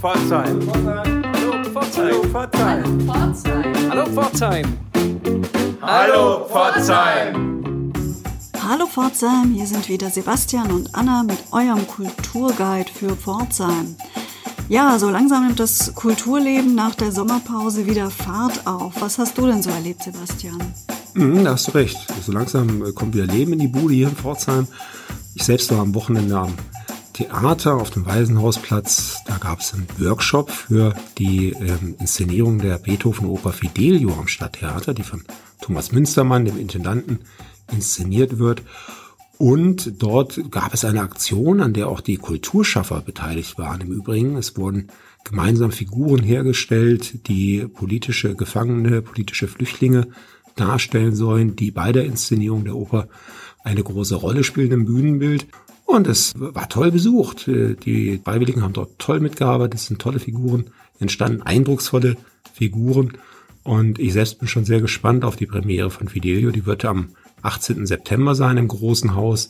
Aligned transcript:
Pforzheim. 0.00 0.60
Hallo 0.72 1.64
Pforzheim. 1.64 2.32
Hallo 3.90 4.06
Pforzheim. 4.06 4.66
Hallo 5.82 6.46
Pforzheim. 6.46 7.92
Hallo 8.62 8.86
Pforzheim, 8.86 9.52
hier 9.54 9.66
sind 9.66 9.88
wieder 9.88 10.08
Sebastian 10.10 10.70
und 10.70 10.94
Anna 10.94 11.24
mit 11.24 11.38
eurem 11.50 11.84
Kulturguide 11.86 12.92
für 12.92 13.16
Pforzheim. 13.16 13.96
Ja, 14.68 14.98
so 15.00 15.10
langsam 15.10 15.46
nimmt 15.46 15.58
das 15.58 15.92
Kulturleben 15.96 16.76
nach 16.76 16.94
der 16.94 17.10
Sommerpause 17.10 17.86
wieder 17.86 18.08
Fahrt 18.10 18.68
auf. 18.68 19.00
Was 19.00 19.18
hast 19.18 19.36
du 19.36 19.46
denn 19.46 19.62
so 19.62 19.70
erlebt, 19.70 20.04
Sebastian? 20.04 20.60
Mhm, 21.14 21.42
da 21.42 21.52
hast 21.52 21.68
du 21.68 21.72
recht. 21.72 21.98
So 22.24 22.30
langsam 22.30 22.86
äh, 22.86 22.92
kommt 22.92 23.14
wieder 23.14 23.26
Leben 23.26 23.54
in 23.54 23.58
die 23.58 23.68
Bude 23.68 23.94
hier 23.94 24.08
in 24.08 24.14
Pforzheim. 24.14 24.68
Ich 25.34 25.42
selbst 25.42 25.72
war 25.72 25.80
am 25.80 25.94
Wochenende 25.94 26.38
am 26.38 26.54
Theater 27.18 27.74
auf 27.74 27.90
dem 27.90 28.06
Waisenhausplatz. 28.06 29.24
Da 29.26 29.38
gab 29.38 29.58
es 29.58 29.74
einen 29.74 29.88
Workshop 29.98 30.52
für 30.52 30.94
die 31.18 31.50
ähm, 31.50 31.96
Inszenierung 31.98 32.60
der 32.60 32.78
Beethoven-Oper 32.78 33.52
Fidelio 33.52 34.12
am 34.12 34.28
Stadttheater, 34.28 34.94
die 34.94 35.02
von 35.02 35.24
Thomas 35.60 35.90
Münstermann, 35.90 36.44
dem 36.44 36.56
Intendanten, 36.56 37.18
inszeniert 37.72 38.38
wird. 38.38 38.62
Und 39.36 40.00
dort 40.00 40.48
gab 40.52 40.72
es 40.74 40.84
eine 40.84 41.02
Aktion, 41.02 41.60
an 41.60 41.72
der 41.72 41.88
auch 41.88 42.02
die 42.02 42.18
Kulturschaffer 42.18 43.00
beteiligt 43.00 43.58
waren. 43.58 43.80
Im 43.80 43.90
Übrigen, 43.90 44.36
es 44.36 44.56
wurden 44.56 44.86
gemeinsam 45.24 45.72
Figuren 45.72 46.22
hergestellt, 46.22 47.26
die 47.26 47.66
politische 47.66 48.36
Gefangene, 48.36 49.02
politische 49.02 49.48
Flüchtlinge 49.48 50.06
darstellen 50.54 51.16
sollen, 51.16 51.56
die 51.56 51.72
bei 51.72 51.90
der 51.90 52.04
Inszenierung 52.04 52.64
der 52.64 52.76
Oper 52.76 53.08
eine 53.64 53.82
große 53.82 54.14
Rolle 54.14 54.44
spielen 54.44 54.70
im 54.70 54.84
Bühnenbild. 54.84 55.48
Und 55.88 56.06
es 56.06 56.34
war 56.38 56.68
toll 56.68 56.90
besucht. 56.90 57.46
Die 57.46 58.20
Freiwilligen 58.22 58.62
haben 58.62 58.74
dort 58.74 58.98
toll 58.98 59.20
mitgearbeitet. 59.20 59.80
Es 59.80 59.86
sind 59.86 59.98
tolle 59.98 60.18
Figuren 60.18 60.68
entstanden, 61.00 61.40
eindrucksvolle 61.40 62.18
Figuren. 62.52 63.16
Und 63.64 63.98
ich 63.98 64.12
selbst 64.12 64.38
bin 64.38 64.48
schon 64.48 64.66
sehr 64.66 64.82
gespannt 64.82 65.24
auf 65.24 65.36
die 65.36 65.46
Premiere 65.46 65.90
von 65.90 66.08
Fidelio. 66.08 66.50
Die 66.50 66.66
wird 66.66 66.84
am 66.84 67.08
18. 67.40 67.86
September 67.86 68.34
sein 68.34 68.58
im 68.58 68.68
großen 68.68 69.14
Haus, 69.14 69.48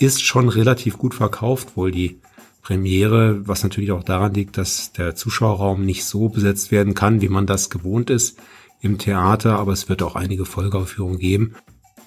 ist 0.00 0.20
schon 0.20 0.48
relativ 0.48 0.98
gut 0.98 1.14
verkauft, 1.14 1.76
wohl 1.76 1.92
die 1.92 2.18
Premiere, 2.60 3.46
was 3.46 3.62
natürlich 3.62 3.92
auch 3.92 4.02
daran 4.02 4.34
liegt, 4.34 4.58
dass 4.58 4.90
der 4.90 5.14
Zuschauerraum 5.14 5.86
nicht 5.86 6.04
so 6.04 6.28
besetzt 6.28 6.72
werden 6.72 6.94
kann, 6.94 7.20
wie 7.20 7.28
man 7.28 7.46
das 7.46 7.70
gewohnt 7.70 8.10
ist 8.10 8.40
im 8.80 8.98
Theater, 8.98 9.60
aber 9.60 9.74
es 9.74 9.88
wird 9.88 10.02
auch 10.02 10.16
einige 10.16 10.44
Folgeaufführungen 10.44 11.20
geben. 11.20 11.54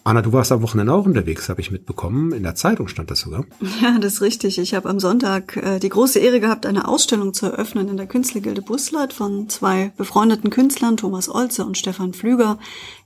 Anna, 0.04 0.24
du 0.24 0.34
warst 0.34 0.52
am 0.52 0.64
Wochenende 0.64 0.94
auch 0.94 1.06
unterwegs, 1.06 1.48
habe 1.48 1.62
ich 1.62 1.70
mitbekommen. 1.70 2.32
In 2.32 2.42
der 2.42 2.56
Zeitung 2.56 2.88
stand 2.88 3.12
das 3.12 3.20
sogar. 3.20 3.46
Ja, 3.82 4.00
das 4.00 4.14
ist 4.14 4.22
richtig. 4.22 4.58
Ich 4.58 4.74
habe 4.74 4.90
am 4.90 5.00
Sonntag 5.00 5.58
äh, 5.58 5.80
die 5.80 5.90
große 5.90 6.18
Ehre 6.18 6.40
gehabt, 6.40 6.66
eine 6.66 6.88
Ausstellung 6.88 7.34
zu 7.36 7.46
eröffnen 7.46 7.88
in 7.88 7.98
der 7.98 8.08
Künstlergilde 8.08 8.64
Buslert 8.64 9.14
von 9.14 9.48
zwei 9.50 9.92
befreundeten 9.98 10.50
Künstlern, 10.50 10.98
Thomas 10.98 11.30
Olze 11.30 11.66
und 11.66 11.78
Stefan 11.78 12.14
Flüger, 12.14 12.58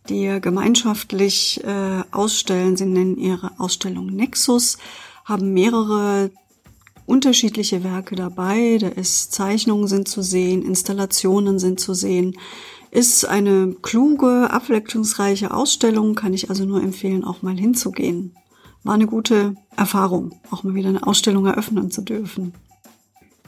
die 0.08 0.40
gemeinschaftlich 0.40 1.62
äh, 1.66 2.04
ausstellen. 2.12 2.78
Sie 2.78 2.86
nennen 2.86 3.18
ihre 3.18 3.52
Ausstellung 3.58 4.08
Nexus, 4.08 4.78
haben 5.26 5.54
mehrere 5.54 6.32
unterschiedliche 7.06 7.84
Werke 7.84 8.16
dabei. 8.16 8.78
Da 8.80 8.88
ist 8.88 9.34
Zeichnungen 9.34 9.88
sind 9.88 10.08
zu 10.08 10.22
sehen, 10.22 10.64
Installationen 10.64 11.60
sind 11.60 11.80
zu 11.80 11.94
sehen. 11.94 12.38
Ist 12.96 13.26
eine 13.26 13.76
kluge, 13.82 14.50
abwechslungsreiche 14.52 15.54
Ausstellung, 15.54 16.16
kann 16.16 16.34
ich 16.34 16.50
also 16.50 16.64
nur 16.64 16.82
empfehlen, 16.82 17.26
auch 17.26 17.42
mal 17.42 17.58
hinzugehen. 17.58 18.32
War 18.84 18.94
eine 18.94 19.06
gute 19.06 19.56
Erfahrung, 19.76 20.40
auch 20.50 20.64
mal 20.64 20.76
wieder 20.76 20.88
eine 20.88 21.06
Ausstellung 21.06 21.46
eröffnen 21.46 21.92
zu 21.92 22.04
dürfen. 22.04 22.54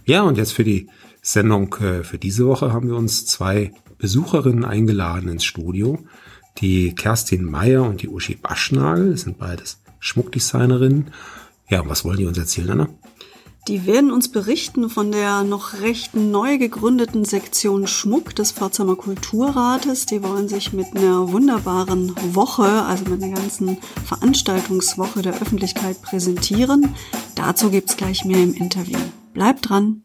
Ja, 0.04 0.24
und 0.24 0.38
jetzt 0.38 0.52
für 0.52 0.66
die 0.66 0.90
Sendung 1.22 1.74
äh, 1.76 2.04
für 2.04 2.18
diese 2.18 2.46
Woche 2.46 2.74
haben 2.74 2.90
wir 2.90 2.98
uns 2.98 3.26
zwei 3.26 3.72
Besucherinnen 3.98 4.66
eingeladen 4.66 5.30
ins 5.30 5.46
Studio. 5.46 5.98
Die 6.58 6.94
Kerstin 6.94 7.46
Meyer 7.46 7.84
und 7.84 8.02
die 8.02 8.10
Uschi 8.10 8.36
Baschnagel, 8.36 9.12
das 9.12 9.22
sind 9.22 9.38
beides 9.38 9.82
Schmuckdesignerinnen. 10.00 11.12
Ja, 11.70 11.88
was 11.88 12.04
wollen 12.04 12.18
die 12.18 12.26
uns 12.26 12.38
erzählen, 12.38 12.72
Anna? 12.72 12.90
Die 13.68 13.86
werden 13.86 14.12
uns 14.12 14.30
berichten 14.30 14.90
von 14.90 15.12
der 15.12 15.44
noch 15.44 15.82
recht 15.82 16.16
neu 16.16 16.58
gegründeten 16.58 17.26
Sektion 17.26 17.86
Schmuck 17.86 18.34
des 18.34 18.54
Pforzheimer 18.54 18.96
Kulturrates. 18.96 20.06
Die 20.06 20.24
wollen 20.24 20.48
sich 20.48 20.72
mit 20.72 20.96
einer 20.96 21.34
wunderbaren 21.34 22.16
Woche, 22.34 22.64
also 22.64 23.04
mit 23.10 23.22
einer 23.22 23.36
ganzen 23.36 23.78
Veranstaltungswoche 24.06 25.22
der 25.22 25.34
Öffentlichkeit 25.42 26.02
präsentieren. 26.02 26.96
Dazu 27.36 27.70
gibt's 27.70 27.98
gleich 27.98 28.24
mehr 28.24 28.42
im 28.42 28.54
Interview. 28.54 29.00
Bleibt 29.34 29.68
dran! 29.70 30.04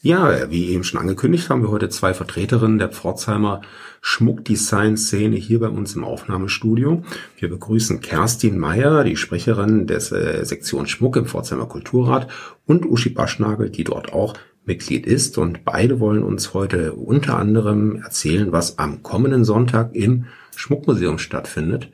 Ja, 0.00 0.48
wie 0.48 0.68
eben 0.68 0.84
schon 0.84 1.00
angekündigt, 1.00 1.50
haben 1.50 1.62
wir 1.62 1.70
heute 1.70 1.88
zwei 1.88 2.14
Vertreterinnen 2.14 2.78
der 2.78 2.88
Pforzheimer 2.88 3.62
Schmuckdesign-Szene 4.00 5.34
hier 5.34 5.58
bei 5.58 5.68
uns 5.68 5.96
im 5.96 6.04
Aufnahmestudio. 6.04 7.02
Wir 7.36 7.48
begrüßen 7.48 8.00
Kerstin 8.00 8.58
Meyer, 8.58 9.02
die 9.02 9.16
Sprecherin 9.16 9.88
des 9.88 10.12
äh, 10.12 10.44
Sektion 10.44 10.86
Schmuck 10.86 11.16
im 11.16 11.26
Pforzheimer 11.26 11.66
Kulturrat 11.66 12.28
und 12.64 12.86
Uschi 12.86 13.08
Baschnagel, 13.08 13.70
die 13.70 13.82
dort 13.82 14.12
auch 14.12 14.34
Mitglied 14.64 15.04
ist. 15.04 15.36
Und 15.36 15.64
beide 15.64 15.98
wollen 15.98 16.22
uns 16.22 16.54
heute 16.54 16.92
unter 16.92 17.36
anderem 17.36 18.00
erzählen, 18.00 18.52
was 18.52 18.78
am 18.78 19.02
kommenden 19.02 19.44
Sonntag 19.44 19.96
im 19.96 20.26
Schmuckmuseum 20.54 21.18
stattfindet. 21.18 21.90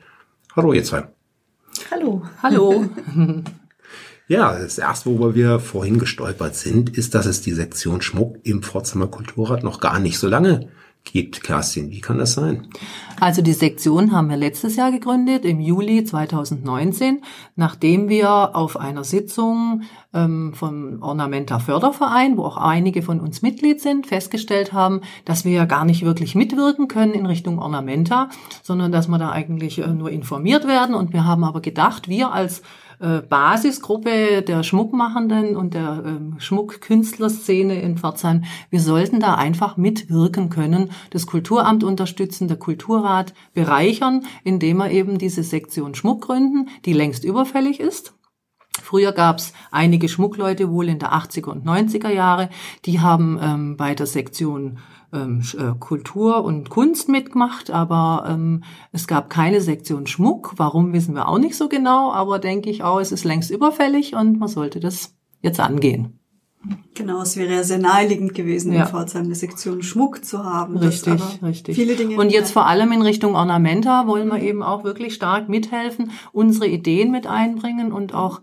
Hallo 0.55 0.73
ihr 0.73 0.83
zwei. 0.83 1.07
Hallo. 1.89 2.21
Hallo. 2.43 2.85
Ja, 4.27 4.57
das 4.57 4.79
erste, 4.79 5.11
worüber 5.11 5.35
wir 5.35 5.59
vorhin 5.59 5.99
gestolpert 5.99 6.55
sind, 6.55 6.97
ist, 6.97 7.13
dass 7.13 7.27
es 7.27 7.41
die 7.41 7.53
Sektion 7.53 8.01
Schmuck 8.01 8.37
im 8.43 8.63
Pforzheimer 8.63 9.05
Kulturrat 9.05 9.63
noch 9.63 9.79
gar 9.79 9.99
nicht 9.99 10.17
so 10.17 10.27
lange 10.27 10.67
gibt. 11.03 11.43
Kerstin, 11.43 11.91
wie 11.91 12.01
kann 12.01 12.17
das 12.17 12.33
sein? 12.33 12.67
Also 13.19 13.43
die 13.43 13.53
Sektion 13.53 14.11
haben 14.11 14.27
wir 14.27 14.37
letztes 14.37 14.77
Jahr 14.77 14.91
gegründet, 14.91 15.45
im 15.45 15.59
Juli 15.59 16.03
2019, 16.03 17.21
nachdem 17.55 18.09
wir 18.09 18.55
auf 18.55 18.77
einer 18.77 19.03
Sitzung 19.03 19.83
ähm, 20.11 20.53
vom 20.55 21.03
Ornamenta 21.03 21.59
Förderverein, 21.59 22.35
wo 22.35 22.45
auch 22.45 22.57
einige 22.57 23.03
von 23.03 23.19
uns 23.19 23.43
Mitglied 23.43 23.79
sind, 23.79 24.07
festgestellt 24.07 24.73
haben, 24.73 25.01
dass 25.23 25.45
wir 25.45 25.51
ja 25.51 25.65
gar 25.65 25.85
nicht 25.85 26.03
wirklich 26.03 26.33
mitwirken 26.33 26.87
können 26.87 27.13
in 27.13 27.27
Richtung 27.27 27.59
Ornamenta, 27.59 28.29
sondern 28.63 28.91
dass 28.91 29.07
wir 29.07 29.19
da 29.19 29.29
eigentlich 29.29 29.77
äh, 29.77 29.87
nur 29.87 30.09
informiert 30.09 30.67
werden. 30.67 30.95
Und 30.95 31.13
wir 31.13 31.25
haben 31.25 31.43
aber 31.43 31.61
gedacht, 31.61 32.09
wir 32.09 32.31
als 32.33 32.63
äh, 32.99 33.21
Basisgruppe 33.21 34.41
der 34.41 34.63
Schmuckmachenden 34.63 35.55
und 35.55 35.73
der 35.73 36.03
ähm, 36.05 36.35
Schmuckkünstlerszene 36.39 37.81
in 37.81 37.97
Pforzheim. 37.97 38.43
Wir 38.69 38.79
sollten 38.79 39.19
da 39.19 39.35
einfach 39.35 39.77
mitwirken 39.77 40.49
können, 40.49 40.91
das 41.09 41.25
Kulturamt 41.25 41.83
unterstützen, 41.83 42.47
der 42.47 42.57
Kulturrat 42.57 43.33
bereichern, 43.53 44.23
indem 44.43 44.77
wir 44.77 44.91
eben 44.91 45.17
diese 45.17 45.43
Sektion 45.43 45.95
Schmuck 45.95 46.21
gründen, 46.21 46.69
die 46.85 46.93
längst 46.93 47.23
überfällig 47.23 47.79
ist. 47.79 48.13
Früher 48.81 49.13
gab 49.13 49.37
es 49.37 49.53
einige 49.71 50.09
Schmuckleute 50.09 50.69
wohl 50.69 50.89
in 50.89 50.99
der 50.99 51.13
80er 51.13 51.49
und 51.49 51.65
90er 51.65 52.09
Jahre, 52.09 52.49
die 52.85 52.99
haben 52.99 53.39
ähm, 53.41 53.77
bei 53.77 53.95
der 53.95 54.05
Sektion 54.05 54.79
ähm, 55.15 55.41
äh, 55.57 55.73
Kultur 55.79 56.43
und 56.43 56.69
Kunst 56.69 57.09
mitgemacht, 57.09 57.71
aber 57.71 58.25
ähm, 58.27 58.63
es 58.91 59.07
gab 59.07 59.29
keine 59.29 59.61
Sektion 59.61 60.07
Schmuck. 60.07 60.53
Warum 60.57 60.93
wissen 60.93 61.15
wir 61.15 61.27
auch 61.27 61.39
nicht 61.39 61.55
so 61.55 61.69
genau, 61.69 62.11
aber 62.11 62.39
denke 62.39 62.69
ich 62.69 62.83
auch, 62.83 62.99
es 62.99 63.11
ist 63.11 63.23
längst 63.23 63.51
überfällig 63.51 64.15
und 64.15 64.39
man 64.39 64.49
sollte 64.49 64.79
das 64.79 65.15
jetzt 65.41 65.59
angehen. 65.59 66.19
Genau, 66.95 67.21
es 67.21 67.37
wäre 67.37 67.53
ja 67.53 67.63
sehr 67.63 67.77
naheliegend 67.77 68.33
gewesen, 68.33 68.73
ja. 68.73 68.83
in 68.83 68.87
Pforzheim 68.87 69.25
eine 69.25 69.35
Sektion 69.35 69.83
Schmuck 69.83 70.25
zu 70.25 70.43
haben. 70.43 70.77
Richtig, 70.77 71.21
richtig. 71.43 71.75
Viele 71.75 71.95
Dinge 71.95 72.17
und 72.17 72.31
jetzt 72.31 72.51
vor 72.51 72.65
allem 72.65 72.91
in 72.91 73.01
Richtung 73.01 73.35
Ornamenta 73.35 74.07
wollen 74.07 74.29
wir 74.29 74.41
eben 74.41 74.63
auch 74.63 74.83
wirklich 74.83 75.13
stark 75.13 75.47
mithelfen, 75.47 76.11
unsere 76.31 76.67
Ideen 76.67 77.11
mit 77.11 77.27
einbringen 77.27 77.91
und 77.91 78.13
auch 78.13 78.41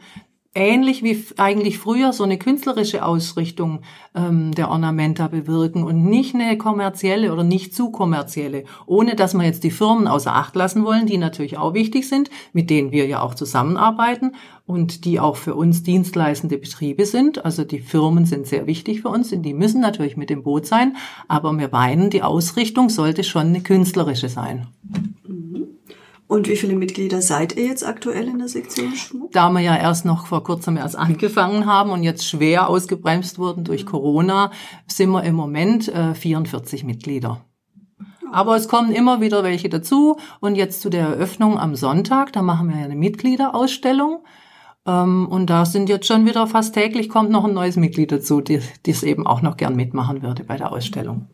ähnlich 0.55 1.03
wie 1.03 1.25
eigentlich 1.39 1.79
früher 1.79 2.13
so 2.13 2.25
eine 2.25 2.39
künstlerische 2.39 3.05
Ausrichtung 3.05 3.81
ähm, 4.15 4.53
der 4.53 4.71
Ornamenta 4.71 5.29
bewirken 5.29 5.83
und 5.83 6.05
nicht 6.05 6.35
eine 6.35 6.59
kommerzielle 6.59 7.33
oder 7.33 7.43
nicht 7.43 7.75
zu 7.75 7.91
kommerzielle, 7.91 8.65
ohne 8.87 9.17
dass 9.17 9.35
wir 9.35 9.45
jetzt 9.45 9.65
die 9.65 9.71
Firmen 9.71 10.07
außer 10.07 10.35
Acht 10.35 10.55
lassen 10.55 10.85
wollen, 10.85 11.07
die 11.07 11.17
natürlich 11.17 11.57
auch 11.57 11.73
wichtig 11.73 12.09
sind, 12.09 12.29
mit 12.53 12.69
denen 12.69 12.93
wir 12.93 13.07
ja 13.07 13.23
auch 13.23 13.35
zusammenarbeiten 13.35 14.33
und 14.67 15.07
die 15.07 15.21
auch 15.21 15.37
für 15.37 15.55
uns 15.55 15.83
dienstleistende 15.83 16.59
Betriebe 16.59 17.07
sind. 17.07 17.45
Also 17.45 17.65
die 17.65 17.81
Firmen 17.81 18.27
sind 18.27 18.47
sehr 18.47 18.67
wichtig 18.67 19.01
für 19.01 19.09
uns 19.09 19.33
und 19.33 19.43
die 19.43 19.55
müssen 19.55 19.81
natürlich 19.81 20.19
mit 20.19 20.29
dem 20.29 20.43
Boot 20.43 20.67
sein, 20.67 20.97
aber 21.29 21.57
wir 21.59 21.71
meinen, 21.71 22.11
die 22.11 22.23
Ausrichtung 22.23 22.91
sollte 22.91 23.25
schon 23.25 23.49
eine 23.49 23.63
künstlerische 23.63 24.29
sein. 24.29 24.67
Und 26.33 26.49
wie 26.49 26.57
viele 26.57 26.77
Mitglieder 26.77 27.21
seid 27.21 27.57
ihr 27.59 27.67
jetzt 27.67 27.87
aktuell 27.87 28.27
in 28.27 28.39
der 28.39 28.49
Sektion 28.49 28.97
Schmuck? 28.97 29.33
Da 29.33 29.51
wir 29.51 29.61
ja 29.61 29.77
erst 29.77 30.07
noch 30.07 30.25
vor 30.25 30.43
kurzem 30.43 30.79
erst 30.79 30.97
angefangen 30.97 31.67
haben 31.67 31.91
und 31.91 32.05
jetzt 32.05 32.27
schwer 32.27 32.71
ausgebremst 32.71 33.39
wurden 33.39 33.65
durch 33.65 33.85
Corona, 33.85 34.51
sind 34.87 35.11
wir 35.11 35.25
im 35.25 35.35
Moment 35.35 35.89
äh, 35.89 36.15
44 36.15 36.85
Mitglieder. 36.85 37.45
Aber 38.33 38.57
es 38.57 38.67
kommen 38.67 38.93
immer 38.93 39.21
wieder 39.21 39.43
welche 39.43 39.69
dazu. 39.69 40.17
Und 40.41 40.55
jetzt 40.55 40.81
zu 40.81 40.89
der 40.89 41.07
Eröffnung 41.07 41.59
am 41.59 41.77
Sonntag, 41.77 42.33
da 42.33 42.41
machen 42.41 42.71
wir 42.71 42.77
eine 42.77 42.97
Mitgliederausstellung. 42.97 44.25
Ähm, 44.87 45.29
und 45.29 45.51
da 45.51 45.67
sind 45.67 45.91
jetzt 45.91 46.07
schon 46.07 46.25
wieder 46.25 46.47
fast 46.47 46.73
täglich 46.73 47.11
kommt 47.11 47.29
noch 47.29 47.45
ein 47.45 47.53
neues 47.53 47.77
Mitglied 47.77 48.11
dazu, 48.11 48.41
die 48.41 48.63
es 48.87 49.03
eben 49.03 49.27
auch 49.27 49.43
noch 49.43 49.59
gern 49.59 49.77
mitmachen 49.77 50.23
würde 50.23 50.45
bei 50.45 50.57
der 50.57 50.73
Ausstellung. 50.73 51.29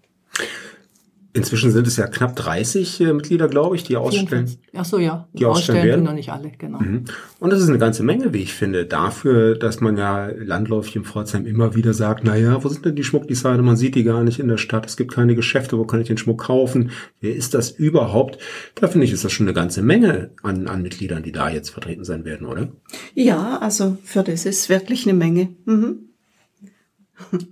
Inzwischen 1.34 1.70
sind 1.70 1.86
es 1.86 1.98
ja 1.98 2.06
knapp 2.06 2.34
30 2.36 3.00
äh, 3.00 3.12
Mitglieder, 3.12 3.48
glaube 3.48 3.76
ich, 3.76 3.84
die 3.84 3.98
ausstellen. 3.98 4.50
Ach 4.74 4.86
so, 4.86 4.98
ja. 4.98 5.28
Die 5.34 5.44
ausstellen, 5.44 5.84
werden. 5.84 6.04
noch 6.04 6.14
nicht 6.14 6.30
alle, 6.30 6.50
genau. 6.56 6.80
Mhm. 6.80 7.04
Und 7.38 7.50
das 7.50 7.60
ist 7.60 7.68
eine 7.68 7.78
ganze 7.78 8.02
Menge, 8.02 8.32
wie 8.32 8.42
ich 8.42 8.54
finde, 8.54 8.86
dafür, 8.86 9.54
dass 9.54 9.80
man 9.80 9.98
ja 9.98 10.28
landläufig 10.28 10.96
im 10.96 11.04
Pforzheim 11.04 11.44
immer 11.44 11.74
wieder 11.74 11.92
sagt, 11.92 12.24
na 12.24 12.34
ja, 12.34 12.64
wo 12.64 12.68
sind 12.68 12.86
denn 12.86 12.96
die 12.96 13.04
Schmuckdesigner? 13.04 13.62
Man 13.62 13.76
sieht 13.76 13.94
die 13.94 14.04
gar 14.04 14.24
nicht 14.24 14.40
in 14.40 14.48
der 14.48 14.56
Stadt. 14.56 14.86
Es 14.86 14.96
gibt 14.96 15.12
keine 15.12 15.34
Geschäfte, 15.34 15.76
wo 15.76 15.84
kann 15.84 16.00
ich 16.00 16.08
den 16.08 16.16
Schmuck 16.16 16.44
kaufen? 16.44 16.92
Wer 17.20 17.36
ist 17.36 17.52
das 17.52 17.70
überhaupt? 17.70 18.38
Da 18.74 18.88
finde 18.88 19.04
ich, 19.04 19.12
ist 19.12 19.24
das 19.24 19.32
schon 19.32 19.46
eine 19.46 19.54
ganze 19.54 19.82
Menge 19.82 20.30
an, 20.42 20.66
an 20.66 20.80
Mitgliedern, 20.80 21.22
die 21.22 21.32
da 21.32 21.50
jetzt 21.50 21.68
vertreten 21.68 22.04
sein 22.04 22.24
werden, 22.24 22.46
oder? 22.46 22.68
Ja, 23.14 23.58
also 23.58 23.98
für 24.02 24.22
das 24.22 24.46
ist 24.46 24.70
wirklich 24.70 25.06
eine 25.06 25.16
Menge. 25.16 25.50
Mhm. 25.66 26.08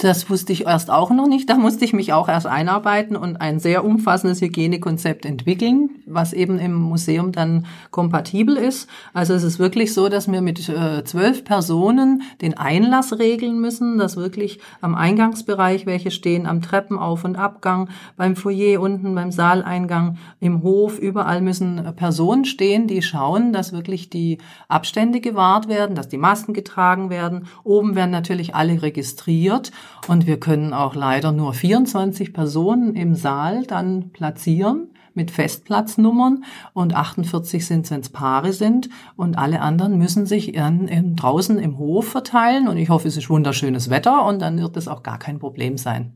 Das 0.02 0.30
wusste 0.30 0.54
ich 0.54 0.64
erst 0.64 0.90
auch 0.90 1.10
noch 1.10 1.26
nicht. 1.26 1.50
Da 1.50 1.56
musste 1.56 1.84
ich 1.84 1.92
mich 1.92 2.14
auch 2.14 2.26
erst 2.26 2.46
einarbeiten 2.46 3.16
und 3.16 3.38
ein 3.42 3.60
sehr 3.60 3.84
umfassendes 3.84 4.40
Hygienekonzept 4.40 5.26
entwickeln, 5.26 5.90
was 6.06 6.32
eben 6.32 6.58
im 6.58 6.72
Museum 6.72 7.32
dann 7.32 7.66
kompatibel 7.90 8.56
ist. 8.56 8.88
Also 9.12 9.34
es 9.34 9.42
ist 9.42 9.58
wirklich 9.58 9.92
so, 9.92 10.08
dass 10.08 10.32
wir 10.32 10.40
mit 10.40 10.70
äh, 10.70 11.04
zwölf 11.04 11.44
Personen 11.44 12.22
den 12.40 12.56
Einlass 12.56 13.18
regeln 13.18 13.60
müssen, 13.60 13.98
dass 13.98 14.16
wirklich 14.16 14.58
am 14.80 14.94
Eingangsbereich 14.94 15.84
welche 15.84 16.10
stehen, 16.10 16.46
am 16.46 16.62
Treppenauf- 16.62 17.26
und 17.26 17.36
Abgang, 17.36 17.90
beim 18.16 18.36
Foyer 18.36 18.80
unten, 18.80 19.14
beim 19.14 19.30
Saaleingang, 19.30 20.16
im 20.40 20.62
Hof, 20.62 20.98
überall 20.98 21.42
müssen 21.42 21.92
Personen 21.94 22.46
stehen, 22.46 22.86
die 22.86 23.02
schauen, 23.02 23.52
dass 23.52 23.74
wirklich 23.74 24.08
die 24.08 24.38
Abstände 24.66 25.20
gewahrt 25.20 25.68
werden, 25.68 25.94
dass 25.94 26.08
die 26.08 26.16
Masken 26.16 26.54
getragen 26.54 27.10
werden. 27.10 27.48
Oben 27.64 27.96
werden 27.96 28.10
natürlich 28.10 28.54
alle 28.54 28.80
registriert 28.80 29.72
und 30.08 30.26
wir 30.26 30.40
können 30.40 30.72
auch 30.72 30.94
leider 30.94 31.32
nur 31.32 31.54
24 31.54 32.32
Personen 32.32 32.94
im 32.94 33.14
Saal 33.14 33.64
dann 33.64 34.10
platzieren 34.10 34.88
mit 35.14 35.30
Festplatznummern 35.30 36.44
und 36.72 36.94
48 36.94 37.66
sind, 37.66 37.90
wenn 37.90 38.00
es 38.00 38.08
Paare 38.08 38.52
sind 38.52 38.88
und 39.16 39.38
alle 39.38 39.60
anderen 39.60 39.98
müssen 39.98 40.26
sich 40.26 40.54
in, 40.54 40.88
in, 40.88 41.16
draußen 41.16 41.58
im 41.58 41.78
Hof 41.78 42.08
verteilen 42.08 42.68
und 42.68 42.76
ich 42.76 42.90
hoffe, 42.90 43.08
es 43.08 43.16
ist 43.16 43.30
wunderschönes 43.30 43.90
Wetter 43.90 44.24
und 44.24 44.40
dann 44.40 44.58
wird 44.58 44.76
es 44.76 44.88
auch 44.88 45.02
gar 45.02 45.18
kein 45.18 45.38
Problem 45.38 45.78
sein. 45.78 46.14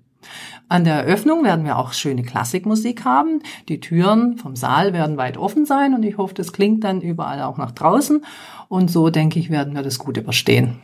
An 0.69 0.85
der 0.85 0.95
Eröffnung 0.95 1.45
werden 1.45 1.67
wir 1.67 1.79
auch 1.79 1.93
schöne 1.93 2.23
Klassikmusik 2.23 3.05
haben. 3.05 3.41
Die 3.69 3.81
Türen 3.81 4.39
vom 4.39 4.57
Saal 4.57 4.95
werden 4.95 5.19
weit 5.19 5.37
offen 5.37 5.67
sein 5.67 5.95
und 5.95 6.03
ich 6.03 6.17
hoffe, 6.17 6.35
das 6.35 6.53
klingt 6.53 6.85
dann 6.85 7.03
überall 7.03 7.43
auch 7.43 7.59
nach 7.59 7.73
draußen 7.73 8.25
und 8.69 8.91
so 8.91 9.11
denke 9.11 9.39
ich, 9.39 9.51
werden 9.51 9.75
wir 9.75 9.83
das 9.83 9.99
gut 9.99 10.17
überstehen. 10.17 10.81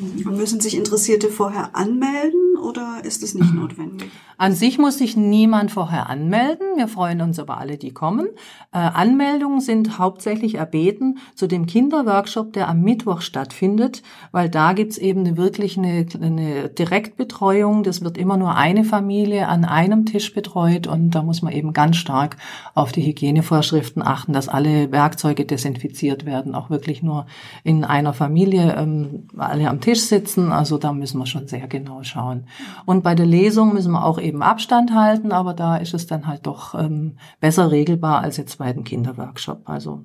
Und 0.00 0.36
müssen 0.36 0.60
sich 0.60 0.76
Interessierte 0.76 1.28
vorher 1.28 1.76
anmelden 1.76 2.56
oder 2.56 3.04
ist 3.04 3.22
es 3.22 3.34
nicht 3.34 3.54
notwendig? 3.54 4.10
An 4.40 4.54
sich 4.54 4.78
muss 4.78 4.96
sich 4.96 5.18
niemand 5.18 5.70
vorher 5.70 6.08
anmelden. 6.08 6.78
Wir 6.78 6.88
freuen 6.88 7.20
uns 7.20 7.38
aber 7.38 7.58
alle, 7.58 7.76
die 7.76 7.90
kommen. 7.90 8.26
Äh, 8.72 8.78
Anmeldungen 8.78 9.60
sind 9.60 9.98
hauptsächlich 9.98 10.54
erbeten 10.54 11.18
zu 11.34 11.46
dem 11.46 11.66
Kinderworkshop, 11.66 12.54
der 12.54 12.70
am 12.70 12.80
Mittwoch 12.80 13.20
stattfindet, 13.20 14.02
weil 14.32 14.48
da 14.48 14.72
gibt's 14.72 14.96
eben 14.96 15.36
wirklich 15.36 15.76
eine, 15.76 16.06
eine 16.18 16.70
Direktbetreuung. 16.70 17.82
Das 17.82 18.00
wird 18.00 18.16
immer 18.16 18.38
nur 18.38 18.56
eine 18.56 18.84
Familie 18.84 19.46
an 19.46 19.66
einem 19.66 20.06
Tisch 20.06 20.32
betreut 20.32 20.86
und 20.86 21.10
da 21.10 21.22
muss 21.22 21.42
man 21.42 21.52
eben 21.52 21.74
ganz 21.74 21.98
stark 21.98 22.38
auf 22.74 22.92
die 22.92 23.02
Hygienevorschriften 23.02 24.02
achten, 24.02 24.32
dass 24.32 24.48
alle 24.48 24.90
Werkzeuge 24.90 25.44
desinfiziert 25.44 26.24
werden, 26.24 26.54
auch 26.54 26.70
wirklich 26.70 27.02
nur 27.02 27.26
in 27.62 27.84
einer 27.84 28.14
Familie 28.14 28.74
ähm, 28.74 29.28
alle 29.36 29.68
am 29.68 29.82
Tisch 29.82 30.00
sitzen. 30.00 30.50
Also 30.50 30.78
da 30.78 30.94
müssen 30.94 31.18
wir 31.18 31.26
schon 31.26 31.46
sehr 31.46 31.68
genau 31.68 32.04
schauen. 32.04 32.44
Und 32.86 33.02
bei 33.02 33.14
der 33.14 33.26
Lesung 33.26 33.74
müssen 33.74 33.92
wir 33.92 34.02
auch 34.02 34.18
eben 34.18 34.29
eben 34.30 34.42
Abstand 34.42 34.94
halten, 34.94 35.32
aber 35.32 35.54
da 35.54 35.76
ist 35.76 35.92
es 35.92 36.06
dann 36.06 36.26
halt 36.26 36.46
doch 36.46 36.74
ähm, 36.74 37.16
besser 37.40 37.70
regelbar 37.70 38.22
als 38.22 38.36
jetzt 38.36 38.58
bei 38.58 38.72
dem 38.72 38.84
Kinderworkshop. 38.84 39.68
Also 39.68 40.04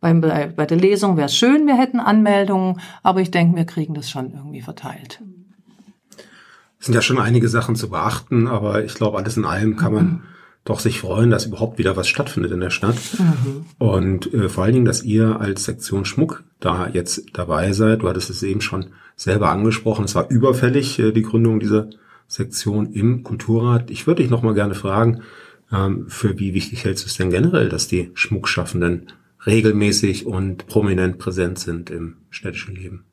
beim, 0.00 0.20
bei, 0.20 0.48
bei 0.48 0.66
der 0.66 0.76
Lesung 0.76 1.16
wäre 1.16 1.26
es 1.26 1.36
schön, 1.36 1.66
wir 1.66 1.76
hätten 1.76 2.00
Anmeldungen, 2.00 2.80
aber 3.02 3.20
ich 3.20 3.30
denke, 3.30 3.56
wir 3.56 3.64
kriegen 3.64 3.94
das 3.94 4.10
schon 4.10 4.32
irgendwie 4.32 4.60
verteilt. 4.60 5.22
Es 6.78 6.86
sind 6.86 6.94
ja 6.94 7.00
schon 7.00 7.18
einige 7.18 7.48
Sachen 7.48 7.76
zu 7.76 7.88
beachten, 7.88 8.46
aber 8.46 8.84
ich 8.84 8.94
glaube, 8.94 9.16
alles 9.16 9.36
in 9.36 9.44
allem 9.44 9.76
kann 9.76 9.94
man 9.94 10.04
mhm. 10.04 10.20
doch 10.64 10.80
sich 10.80 11.00
freuen, 11.00 11.30
dass 11.30 11.46
überhaupt 11.46 11.78
wieder 11.78 11.96
was 11.96 12.08
stattfindet 12.08 12.52
in 12.52 12.60
der 12.60 12.70
Stadt. 12.70 12.98
Mhm. 13.18 13.64
Und 13.78 14.34
äh, 14.34 14.48
vor 14.48 14.64
allen 14.64 14.74
Dingen, 14.74 14.84
dass 14.84 15.02
ihr 15.02 15.40
als 15.40 15.64
Sektion 15.64 16.04
Schmuck 16.04 16.44
da 16.60 16.88
jetzt 16.88 17.22
dabei 17.32 17.72
seid. 17.72 18.02
Du 18.02 18.08
hattest 18.08 18.30
es 18.30 18.42
eben 18.42 18.60
schon 18.60 18.86
selber 19.16 19.50
angesprochen. 19.50 20.04
Es 20.04 20.14
war 20.14 20.28
überfällig, 20.28 20.98
äh, 20.98 21.12
die 21.12 21.22
Gründung 21.22 21.60
dieser 21.60 21.88
Sektion 22.32 22.94
im 22.94 23.24
Kulturrat. 23.24 23.90
Ich 23.90 24.06
würde 24.06 24.22
dich 24.22 24.30
noch 24.30 24.42
mal 24.42 24.54
gerne 24.54 24.74
fragen, 24.74 25.20
ähm, 25.70 26.06
für 26.08 26.38
wie 26.38 26.54
wichtig 26.54 26.84
hältst 26.84 27.04
du 27.04 27.08
es 27.08 27.16
denn 27.18 27.28
generell, 27.28 27.68
dass 27.68 27.88
die 27.88 28.10
Schmuckschaffenden 28.14 29.08
regelmäßig 29.46 30.24
und 30.24 30.66
prominent 30.66 31.18
präsent 31.18 31.58
sind 31.58 31.90
im 31.90 32.16
städtischen 32.30 32.74
Leben? 32.74 33.04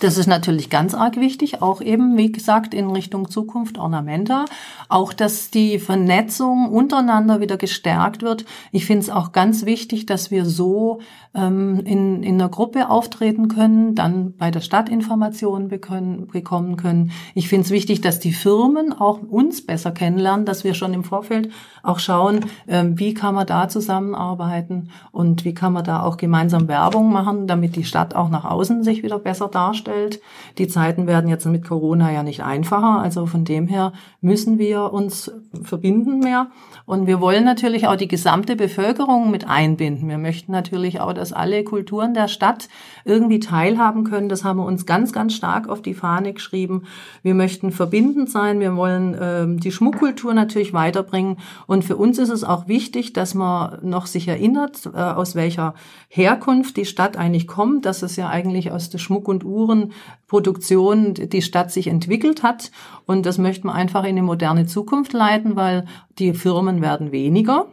Das 0.00 0.16
ist 0.16 0.26
natürlich 0.26 0.70
ganz 0.70 0.94
arg 0.94 1.16
wichtig, 1.16 1.60
auch 1.60 1.80
eben, 1.80 2.16
wie 2.16 2.30
gesagt, 2.30 2.72
in 2.72 2.90
Richtung 2.90 3.30
Zukunft 3.30 3.78
Ornamenta. 3.78 4.44
Auch, 4.88 5.12
dass 5.12 5.50
die 5.50 5.78
Vernetzung 5.78 6.68
untereinander 6.68 7.40
wieder 7.40 7.56
gestärkt 7.56 8.22
wird. 8.22 8.44
Ich 8.70 8.86
finde 8.86 9.02
es 9.02 9.10
auch 9.10 9.32
ganz 9.32 9.66
wichtig, 9.66 10.06
dass 10.06 10.30
wir 10.30 10.44
so 10.44 11.00
ähm, 11.38 11.80
in, 11.84 12.22
in 12.22 12.34
einer 12.34 12.48
Gruppe 12.48 12.90
auftreten 12.90 13.48
können, 13.48 13.94
dann 13.94 14.34
bei 14.36 14.50
der 14.50 14.60
Stadt 14.60 14.88
Informationen 14.88 15.68
bekommen 15.68 16.76
können. 16.76 17.12
Ich 17.34 17.48
finde 17.48 17.64
es 17.64 17.70
wichtig, 17.70 18.00
dass 18.00 18.18
die 18.18 18.32
Firmen 18.32 18.92
auch 18.92 19.20
uns 19.22 19.64
besser 19.64 19.92
kennenlernen, 19.92 20.44
dass 20.44 20.64
wir 20.64 20.74
schon 20.74 20.92
im 20.94 21.04
Vorfeld 21.04 21.50
auch 21.82 22.00
schauen, 22.00 22.40
ähm, 22.66 22.98
wie 22.98 23.14
kann 23.14 23.34
man 23.34 23.46
da 23.46 23.68
zusammenarbeiten 23.68 24.90
und 25.12 25.44
wie 25.44 25.54
kann 25.54 25.72
man 25.72 25.84
da 25.84 26.02
auch 26.02 26.16
gemeinsam 26.16 26.68
Werbung 26.68 27.12
machen, 27.12 27.46
damit 27.46 27.76
die 27.76 27.84
Stadt 27.84 28.14
auch 28.14 28.28
nach 28.28 28.44
außen 28.44 28.82
sich 28.82 29.02
wieder 29.02 29.18
besser 29.18 29.48
darstellt. 29.48 30.20
Die 30.58 30.68
Zeiten 30.68 31.06
werden 31.06 31.30
jetzt 31.30 31.46
mit 31.46 31.64
Corona 31.64 32.10
ja 32.12 32.22
nicht 32.22 32.42
einfacher, 32.42 33.00
also 33.00 33.26
von 33.26 33.44
dem 33.44 33.68
her 33.68 33.92
müssen 34.20 34.58
wir 34.58 34.92
uns 34.92 35.30
verbinden 35.62 36.18
mehr 36.18 36.48
und 36.84 37.06
wir 37.06 37.20
wollen 37.20 37.44
natürlich 37.44 37.86
auch 37.86 37.96
die 37.96 38.08
gesamte 38.08 38.56
Bevölkerung 38.56 39.30
mit 39.30 39.48
einbinden. 39.48 40.08
Wir 40.08 40.18
möchten 40.18 40.52
natürlich 40.52 41.00
auch, 41.00 41.12
dass 41.12 41.27
alle 41.32 41.64
Kulturen 41.64 42.14
der 42.14 42.28
Stadt 42.28 42.68
irgendwie 43.04 43.40
teilhaben 43.40 44.04
können. 44.04 44.28
Das 44.28 44.44
haben 44.44 44.58
wir 44.58 44.66
uns 44.66 44.86
ganz, 44.86 45.12
ganz 45.12 45.34
stark 45.34 45.68
auf 45.68 45.82
die 45.82 45.94
Fahne 45.94 46.32
geschrieben. 46.32 46.84
Wir 47.22 47.34
möchten 47.34 47.72
verbindend 47.72 48.30
sein. 48.30 48.60
Wir 48.60 48.76
wollen 48.76 49.16
ähm, 49.20 49.60
die 49.60 49.72
Schmuckkultur 49.72 50.34
natürlich 50.34 50.72
weiterbringen 50.72 51.38
und 51.66 51.84
für 51.84 51.96
uns 51.96 52.18
ist 52.18 52.30
es 52.30 52.44
auch 52.44 52.68
wichtig, 52.68 53.12
dass 53.12 53.34
man 53.34 53.78
noch 53.82 54.06
sich 54.06 54.28
erinnert, 54.28 54.86
äh, 54.86 54.98
aus 54.98 55.34
welcher 55.34 55.74
Herkunft 56.08 56.76
die 56.76 56.84
Stadt 56.84 57.16
eigentlich 57.16 57.46
kommt, 57.46 57.86
dass 57.86 58.02
es 58.02 58.16
ja 58.16 58.28
eigentlich 58.28 58.70
aus 58.72 58.90
der 58.90 58.98
Schmuck- 58.98 59.28
und 59.28 59.44
Uhrenproduktion 59.44 61.14
die 61.14 61.42
Stadt 61.42 61.70
sich 61.70 61.86
entwickelt 61.86 62.42
hat. 62.42 62.70
Und 63.06 63.26
das 63.26 63.38
möchten 63.38 63.68
wir 63.68 63.74
einfach 63.74 64.04
in 64.04 64.10
eine 64.10 64.22
moderne 64.22 64.66
Zukunft 64.66 65.12
leiten, 65.12 65.56
weil 65.56 65.86
die 66.18 66.34
Firmen 66.34 66.80
werden 66.80 67.12
weniger. 67.12 67.66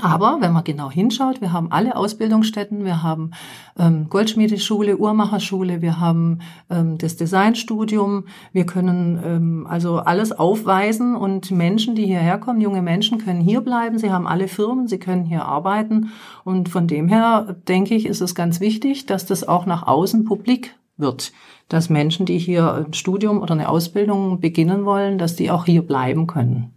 Aber 0.00 0.38
wenn 0.40 0.52
man 0.52 0.64
genau 0.64 0.90
hinschaut, 0.90 1.42
wir 1.42 1.52
haben 1.52 1.70
alle 1.70 1.96
Ausbildungsstätten, 1.96 2.84
wir 2.84 3.02
haben 3.02 3.32
ähm, 3.78 4.08
Goldschmiedeschule, 4.08 4.96
Uhrmacherschule, 4.96 5.82
wir 5.82 6.00
haben 6.00 6.38
ähm, 6.70 6.96
das 6.96 7.16
Designstudium, 7.16 8.24
wir 8.54 8.64
können 8.64 9.20
ähm, 9.22 9.66
also 9.68 9.98
alles 9.98 10.32
aufweisen. 10.32 11.14
Und 11.14 11.50
Menschen, 11.50 11.94
die 11.94 12.06
hierher 12.06 12.38
kommen, 12.38 12.62
junge 12.62 12.80
Menschen 12.80 13.18
können 13.18 13.42
hier 13.42 13.60
bleiben, 13.60 13.98
sie 13.98 14.10
haben 14.10 14.26
alle 14.26 14.48
Firmen, 14.48 14.88
sie 14.88 14.98
können 14.98 15.26
hier 15.26 15.44
arbeiten. 15.44 16.10
Und 16.42 16.70
von 16.70 16.88
dem 16.88 17.06
her 17.08 17.56
denke 17.68 17.94
ich, 17.94 18.06
ist 18.06 18.22
es 18.22 18.34
ganz 18.34 18.60
wichtig, 18.60 19.04
dass 19.04 19.26
das 19.26 19.46
auch 19.46 19.66
nach 19.66 19.86
außen 19.86 20.24
publik 20.24 20.74
wird, 20.96 21.32
dass 21.68 21.90
Menschen, 21.90 22.24
die 22.24 22.38
hier 22.38 22.86
ein 22.86 22.94
Studium 22.94 23.42
oder 23.42 23.52
eine 23.52 23.68
Ausbildung 23.68 24.40
beginnen 24.40 24.86
wollen, 24.86 25.18
dass 25.18 25.36
die 25.36 25.50
auch 25.50 25.66
hier 25.66 25.82
bleiben 25.82 26.26
können. 26.26 26.72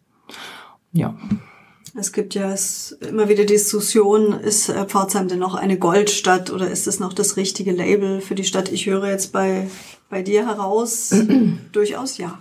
Ja. 0.92 1.14
Es 1.98 2.12
gibt 2.12 2.36
ja 2.36 2.54
immer 3.08 3.30
wieder 3.30 3.46
Diskussion, 3.46 4.34
ist 4.34 4.68
äh, 4.68 4.86
Pforzheim 4.86 5.30
denn 5.30 5.40
noch 5.40 5.56
eine 5.56 5.80
Goldstadt 5.80 6.52
oder 6.52 6.70
ist 6.70 6.88
es 6.88 7.00
noch 7.00 7.14
das 7.14 7.38
richtige 7.38 7.72
Label 7.72 8.20
für 8.20 8.36
die 8.36 8.44
Stadt? 8.44 8.70
Ich 8.70 8.86
höre 8.86 9.08
jetzt 9.08 9.32
bei, 9.32 9.70
bei 10.10 10.22
dir 10.22 10.46
heraus 10.46 11.16
durchaus 11.72 12.18
ja. 12.18 12.38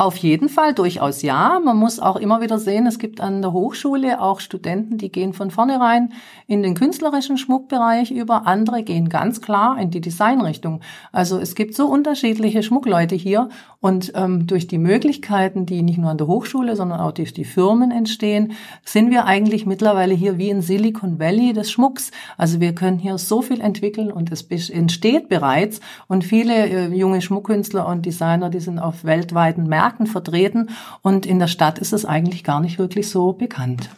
Auf 0.00 0.16
jeden 0.16 0.48
Fall 0.48 0.72
durchaus 0.72 1.20
ja. 1.20 1.60
Man 1.62 1.76
muss 1.76 2.00
auch 2.00 2.16
immer 2.16 2.40
wieder 2.40 2.58
sehen, 2.58 2.86
es 2.86 2.98
gibt 2.98 3.20
an 3.20 3.42
der 3.42 3.52
Hochschule 3.52 4.22
auch 4.22 4.40
Studenten, 4.40 4.96
die 4.96 5.12
gehen 5.12 5.34
von 5.34 5.50
vornherein 5.50 6.14
in 6.46 6.62
den 6.62 6.74
künstlerischen 6.74 7.36
Schmuckbereich 7.36 8.10
über. 8.10 8.46
Andere 8.46 8.82
gehen 8.82 9.10
ganz 9.10 9.42
klar 9.42 9.78
in 9.78 9.90
die 9.90 10.00
Designrichtung. 10.00 10.80
Also 11.12 11.38
es 11.38 11.54
gibt 11.54 11.74
so 11.74 11.86
unterschiedliche 11.86 12.62
Schmuckleute 12.62 13.14
hier 13.14 13.50
und 13.80 14.12
ähm, 14.14 14.46
durch 14.46 14.66
die 14.66 14.78
Möglichkeiten, 14.78 15.66
die 15.66 15.82
nicht 15.82 15.98
nur 15.98 16.10
an 16.10 16.16
der 16.16 16.28
Hochschule, 16.28 16.76
sondern 16.76 17.00
auch 17.00 17.12
durch 17.12 17.34
die 17.34 17.44
Firmen 17.44 17.90
entstehen, 17.90 18.52
sind 18.86 19.10
wir 19.10 19.26
eigentlich 19.26 19.66
mittlerweile 19.66 20.14
hier 20.14 20.38
wie 20.38 20.48
in 20.48 20.62
Silicon 20.62 21.18
Valley 21.18 21.52
des 21.52 21.70
Schmucks. 21.70 22.10
Also 22.38 22.58
wir 22.58 22.74
können 22.74 22.98
hier 22.98 23.18
so 23.18 23.42
viel 23.42 23.60
entwickeln 23.60 24.10
und 24.10 24.32
es 24.32 24.70
entsteht 24.70 25.28
bereits 25.28 25.80
und 26.08 26.24
viele 26.24 26.54
äh, 26.54 26.86
junge 26.86 27.20
Schmuckkünstler 27.20 27.86
und 27.86 28.06
Designer, 28.06 28.48
die 28.48 28.60
sind 28.60 28.78
auf 28.78 29.04
weltweiten 29.04 29.68
Märkten 29.68 29.89
Märkten 29.90 30.06
vertreten 30.06 30.70
und 31.02 31.26
in 31.26 31.38
der 31.38 31.48
Stadt 31.48 31.78
ist 31.78 31.92
es 31.92 32.04
eigentlich 32.04 32.44
gar 32.44 32.60
nicht 32.60 32.78
wirklich 32.78 33.08
so 33.08 33.32
bekannt. 33.32 33.90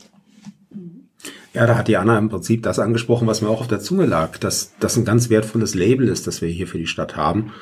Ja, 1.54 1.66
da 1.66 1.76
hat 1.76 1.88
die 1.88 1.98
Anna 1.98 2.16
im 2.16 2.30
Prinzip 2.30 2.62
das 2.62 2.78
angesprochen, 2.78 3.26
was 3.26 3.42
mir 3.42 3.50
auch 3.50 3.60
auf 3.60 3.68
der 3.68 3.80
Zunge 3.80 4.06
lag, 4.06 4.38
dass 4.38 4.72
das 4.80 4.96
ein 4.96 5.04
ganz 5.04 5.28
wertvolles 5.28 5.74
Label 5.74 6.08
ist, 6.08 6.26
das 6.26 6.40
wir 6.40 6.48
hier 6.48 6.66
für 6.66 6.78
die 6.78 6.86
Stadt 6.86 7.16
haben. 7.16 7.52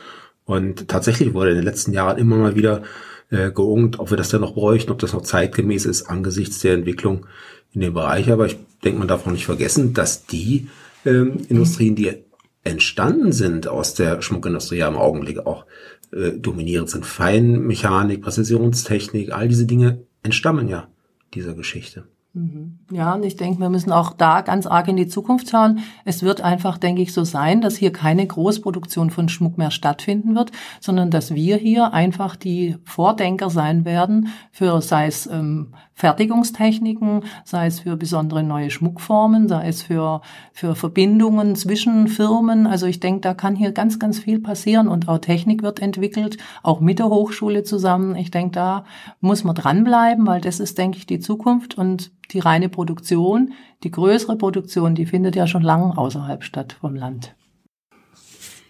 Und 0.44 0.86
tatsächlich 0.86 1.34
wurde 1.34 1.50
in 1.50 1.56
den 1.56 1.64
letzten 1.64 1.92
Jahren 1.92 2.16
immer 2.16 2.36
mal 2.36 2.54
wieder 2.54 2.82
äh, 3.30 3.50
geungt, 3.50 3.98
ob 3.98 4.10
wir 4.10 4.16
das 4.16 4.28
denn 4.28 4.42
noch 4.42 4.54
bräuchten, 4.54 4.92
ob 4.92 5.00
das 5.00 5.12
noch 5.12 5.22
zeitgemäß 5.22 5.86
ist 5.86 6.04
angesichts 6.04 6.60
der 6.60 6.74
Entwicklung 6.74 7.26
in 7.72 7.80
dem 7.80 7.94
Bereich. 7.94 8.30
Aber 8.30 8.46
ich 8.46 8.58
denke, 8.84 9.00
man 9.00 9.08
darf 9.08 9.26
auch 9.26 9.32
nicht 9.32 9.46
vergessen, 9.46 9.92
dass 9.92 10.24
die 10.24 10.68
ähm, 11.04 11.38
Industrien, 11.48 11.96
die 11.96 12.14
entstanden 12.62 13.32
sind 13.32 13.66
aus 13.66 13.94
der 13.94 14.22
Schmuckindustrie 14.22 14.78
ja 14.78 14.88
im 14.88 14.96
Augenblick 14.96 15.46
auch 15.46 15.64
äh, 16.12 16.32
dominierend 16.32 16.90
sind. 16.90 17.06
Feinmechanik, 17.06 18.22
Präzisionstechnik, 18.22 19.32
all 19.32 19.48
diese 19.48 19.66
Dinge 19.66 20.02
entstammen 20.22 20.68
ja 20.68 20.88
dieser 21.34 21.54
Geschichte. 21.54 22.04
Mhm. 22.32 22.78
Ja, 22.92 23.14
und 23.14 23.24
ich 23.24 23.36
denke, 23.36 23.60
wir 23.60 23.70
müssen 23.70 23.90
auch 23.90 24.12
da 24.12 24.42
ganz 24.42 24.66
arg 24.66 24.86
in 24.86 24.96
die 24.96 25.08
Zukunft 25.08 25.50
schauen. 25.50 25.80
Es 26.04 26.22
wird 26.22 26.40
einfach, 26.42 26.78
denke 26.78 27.02
ich, 27.02 27.12
so 27.12 27.24
sein, 27.24 27.60
dass 27.60 27.76
hier 27.76 27.92
keine 27.92 28.24
Großproduktion 28.24 29.10
von 29.10 29.28
Schmuck 29.28 29.58
mehr 29.58 29.72
stattfinden 29.72 30.36
wird, 30.36 30.52
sondern 30.80 31.10
dass 31.10 31.34
wir 31.34 31.56
hier 31.56 31.92
einfach 31.92 32.36
die 32.36 32.76
Vordenker 32.84 33.50
sein 33.50 33.84
werden 33.84 34.28
für, 34.52 34.80
sei 34.80 35.06
es 35.06 35.26
ähm, 35.26 35.74
Fertigungstechniken, 36.00 37.24
sei 37.44 37.66
es 37.66 37.80
für 37.80 37.94
besondere 37.94 38.42
neue 38.42 38.70
Schmuckformen, 38.70 39.48
sei 39.48 39.68
es 39.68 39.82
für, 39.82 40.22
für 40.54 40.74
Verbindungen 40.74 41.56
zwischen 41.56 42.08
Firmen. 42.08 42.66
Also 42.66 42.86
ich 42.86 43.00
denke, 43.00 43.20
da 43.20 43.34
kann 43.34 43.54
hier 43.54 43.72
ganz, 43.72 43.98
ganz 43.98 44.18
viel 44.18 44.40
passieren 44.40 44.88
und 44.88 45.08
auch 45.08 45.18
Technik 45.18 45.62
wird 45.62 45.80
entwickelt, 45.82 46.38
auch 46.62 46.80
mit 46.80 47.00
der 47.00 47.10
Hochschule 47.10 47.64
zusammen. 47.64 48.16
Ich 48.16 48.30
denke, 48.30 48.52
da 48.52 48.84
muss 49.20 49.44
man 49.44 49.54
dranbleiben, 49.54 50.26
weil 50.26 50.40
das 50.40 50.58
ist, 50.58 50.78
denke 50.78 50.96
ich, 50.96 51.04
die 51.04 51.20
Zukunft 51.20 51.76
und 51.76 52.12
die 52.32 52.38
reine 52.38 52.70
Produktion, 52.70 53.52
die 53.82 53.90
größere 53.90 54.36
Produktion, 54.36 54.94
die 54.94 55.04
findet 55.04 55.36
ja 55.36 55.46
schon 55.46 55.62
lange 55.62 55.98
außerhalb 55.98 56.42
statt 56.44 56.76
vom 56.80 56.94
Land. 56.94 57.34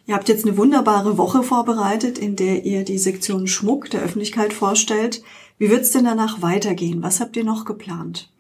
Ihr 0.07 0.17
habt 0.17 0.29
jetzt 0.29 0.45
eine 0.45 0.57
wunderbare 0.57 1.17
Woche 1.17 1.45
vorbereitet, 1.45 2.19
in 2.19 2.35
der 2.35 2.65
ihr 2.65 2.85
die 2.85 2.99
Sektion 2.99 3.47
Schmuck 3.47 3.89
der 3.91 4.01
Öffentlichkeit 4.01 4.53
vorstellt. 4.53 5.23
Wie 5.61 5.69
wird's 5.69 5.91
denn 5.91 6.07
danach 6.07 6.41
weitergehen? 6.41 7.03
Was 7.03 7.21
habt 7.21 7.37
ihr 7.37 7.45
noch 7.45 7.67
geplant? 7.67 8.31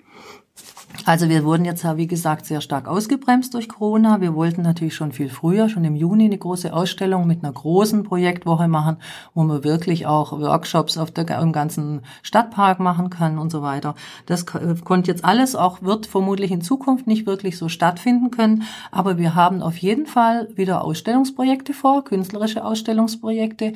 Also 1.06 1.28
wir 1.28 1.44
wurden 1.44 1.64
jetzt 1.64 1.82
ja, 1.82 1.96
wie 1.96 2.06
gesagt, 2.06 2.46
sehr 2.46 2.60
stark 2.60 2.86
ausgebremst 2.86 3.54
durch 3.54 3.68
Corona. 3.68 4.20
Wir 4.20 4.34
wollten 4.34 4.62
natürlich 4.62 4.94
schon 4.94 5.12
viel 5.12 5.30
früher, 5.30 5.68
schon 5.68 5.84
im 5.84 5.96
Juni, 5.96 6.26
eine 6.26 6.36
große 6.36 6.72
Ausstellung 6.72 7.26
mit 7.26 7.42
einer 7.42 7.52
großen 7.52 8.04
Projektwoche 8.04 8.68
machen, 8.68 8.96
wo 9.34 9.42
man 9.42 9.64
wirklich 9.64 10.06
auch 10.06 10.32
Workshops 10.32 10.98
auf 10.98 11.10
der, 11.10 11.26
im 11.40 11.52
ganzen 11.52 12.02
Stadtpark 12.22 12.80
machen 12.80 13.08
kann 13.08 13.38
und 13.38 13.50
so 13.50 13.62
weiter. 13.62 13.94
Das 14.26 14.44
konnte 14.46 15.10
jetzt 15.10 15.24
alles 15.24 15.56
auch, 15.56 15.82
wird 15.82 16.06
vermutlich 16.06 16.50
in 16.50 16.60
Zukunft 16.60 17.06
nicht 17.06 17.26
wirklich 17.26 17.56
so 17.56 17.68
stattfinden 17.68 18.30
können. 18.30 18.64
Aber 18.90 19.16
wir 19.16 19.34
haben 19.34 19.62
auf 19.62 19.78
jeden 19.78 20.06
Fall 20.06 20.48
wieder 20.54 20.84
Ausstellungsprojekte 20.84 21.72
vor, 21.72 22.04
künstlerische 22.04 22.64
Ausstellungsprojekte. 22.64 23.72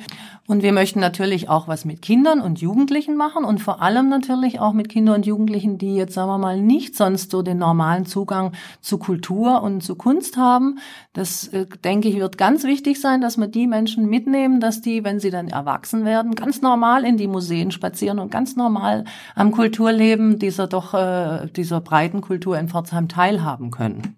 Und 0.47 0.61
wir 0.61 0.73
möchten 0.73 0.99
natürlich 0.99 1.49
auch 1.49 1.67
was 1.67 1.85
mit 1.85 2.01
Kindern 2.01 2.39
und 2.39 2.61
Jugendlichen 2.61 3.17
machen 3.17 3.45
und 3.45 3.59
vor 3.59 3.81
allem 3.81 4.09
natürlich 4.09 4.59
auch 4.59 4.73
mit 4.73 4.89
Kindern 4.89 5.15
und 5.15 5.25
Jugendlichen, 5.25 5.79
die 5.79 5.95
jetzt, 5.95 6.13
sagen 6.13 6.29
wir 6.29 6.37
mal, 6.37 6.61
nicht 6.61 6.95
sonst 7.05 7.29
so 7.29 7.43
den 7.43 7.59
normalen 7.59 8.05
Zugang 8.05 8.53
zu 8.81 8.97
Kultur 8.97 9.61
und 9.61 9.81
zu 9.81 9.95
Kunst 9.95 10.37
haben. 10.37 10.79
Das, 11.13 11.47
äh, 11.49 11.67
denke 11.83 12.09
ich, 12.09 12.15
wird 12.17 12.37
ganz 12.37 12.63
wichtig 12.63 12.99
sein, 12.99 13.21
dass 13.21 13.37
wir 13.37 13.47
die 13.47 13.67
Menschen 13.67 14.07
mitnehmen, 14.07 14.59
dass 14.59 14.81
die, 14.81 15.03
wenn 15.03 15.19
sie 15.19 15.29
dann 15.29 15.47
erwachsen 15.47 16.03
werden, 16.03 16.33
ganz 16.33 16.61
normal 16.61 17.05
in 17.05 17.17
die 17.17 17.27
Museen 17.27 17.69
spazieren 17.69 18.17
und 18.17 18.31
ganz 18.31 18.55
normal 18.55 19.05
am 19.35 19.51
Kulturleben 19.51 20.39
dieser 20.39 20.67
doch, 20.67 20.93
äh, 20.95 21.47
dieser 21.55 21.79
breiten 21.79 22.21
Kultur 22.21 22.57
in 22.57 22.69
Pforzheim 22.69 23.07
teilhaben 23.07 23.69
können. 23.69 24.17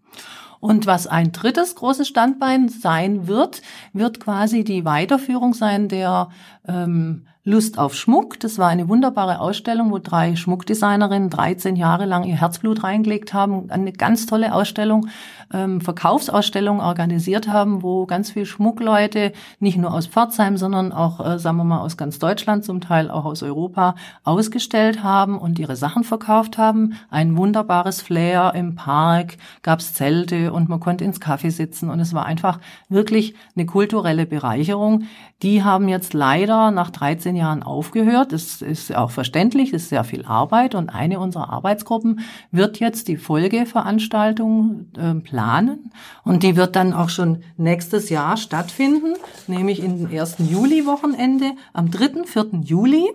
Und 0.60 0.88
was 0.88 1.06
ein 1.06 1.34
drittes 1.34 1.76
großes 1.76 2.08
Standbein 2.08 2.70
sein 2.70 3.28
wird, 3.28 3.62
wird 3.94 4.20
quasi 4.20 4.64
die 4.64 4.86
Weiterführung 4.86 5.54
sein 5.54 5.88
der 5.88 6.30
ähm, 6.68 7.28
Lust 7.48 7.80
auf 7.80 7.96
Schmuck. 7.96 8.42
Das 8.42 8.58
war 8.58 8.68
eine 8.68 8.90
wunderbare 8.90 9.40
Ausstellung, 9.40 9.90
wo 9.90 10.00
drei 10.00 10.36
Schmuckdesignerinnen 10.36 11.30
13 11.30 11.78
Jahre 11.78 12.04
lang 12.04 12.26
ihr 12.26 12.36
Herzblut 12.36 12.84
reingelegt 12.84 13.34
haben. 13.34 13.72
Eine 13.72 13.94
ganz 13.94 14.26
tolle 14.26 14.54
Ausstellung, 14.54 15.08
ähm, 15.54 15.80
Verkaufsausstellung 15.80 16.82
organisiert 16.82 17.48
haben, 17.48 17.84
wo 17.84 18.06
ganz 18.06 18.32
viel 18.32 18.46
Schmuckleute, 18.46 19.32
nicht 19.62 19.78
nur 19.78 19.94
aus 19.94 20.08
Pforzheim, 20.08 20.58
sondern 20.58 20.92
auch, 20.92 21.26
äh, 21.26 21.40
sagen 21.40 21.56
wir 21.56 21.64
mal, 21.64 21.80
aus 21.80 21.96
ganz 21.96 22.20
Deutschland, 22.20 22.66
zum 22.66 22.82
Teil 22.82 23.10
auch 23.10 23.24
aus 23.24 23.44
Europa, 23.44 23.96
ausgestellt 24.26 25.02
haben 25.02 25.40
und 25.40 25.58
ihre 25.58 25.78
Sachen 25.78 26.04
verkauft 26.04 26.58
haben. 26.58 26.96
Ein 27.10 27.38
wunderbares 27.38 28.02
Flair 28.02 28.56
im 28.56 28.76
Park, 28.76 29.38
gab's 29.62 29.94
Zelte 29.94 30.52
und 30.52 30.68
man 30.68 30.82
konnte 30.82 31.06
ins 31.06 31.22
Kaffee 31.22 31.52
sitzen 31.52 31.90
und 31.90 32.02
es 32.02 32.14
war 32.14 32.26
einfach 32.26 32.60
wirklich 32.90 33.36
eine 33.56 33.66
kulturelle 33.66 34.26
Bereicherung. 34.26 35.04
Die 35.44 35.64
haben 35.64 35.88
jetzt 35.88 36.14
leider 36.14 36.72
nach 36.72 36.90
13 36.90 37.37
Jahren 37.38 37.64
aufgehört. 37.64 38.34
Das 38.34 38.62
ist 38.62 38.94
auch 38.96 39.12
verständlich, 39.12 39.74
es 39.74 39.84
ist 39.84 39.90
sehr 39.90 40.04
viel 40.04 40.26
Arbeit 40.26 40.76
und 40.76 40.90
eine 40.90 41.20
unserer 41.20 41.50
Arbeitsgruppen 41.50 42.20
wird 42.52 42.80
jetzt 42.80 43.08
die 43.08 43.18
Folgeveranstaltung 43.18 44.88
äh, 44.98 45.14
planen 45.16 45.92
und 46.24 46.44
die 46.44 46.56
wird 46.56 46.76
dann 46.76 46.94
auch 46.94 47.10
schon 47.10 47.44
nächstes 47.56 48.10
Jahr 48.10 48.36
stattfinden, 48.38 49.14
nämlich 49.48 49.82
im 49.82 50.10
ersten 50.12 50.50
Juli-Wochenende 50.50 51.52
am 51.74 51.92
3., 51.92 52.26
4. 52.26 52.62
Juli. 52.64 53.06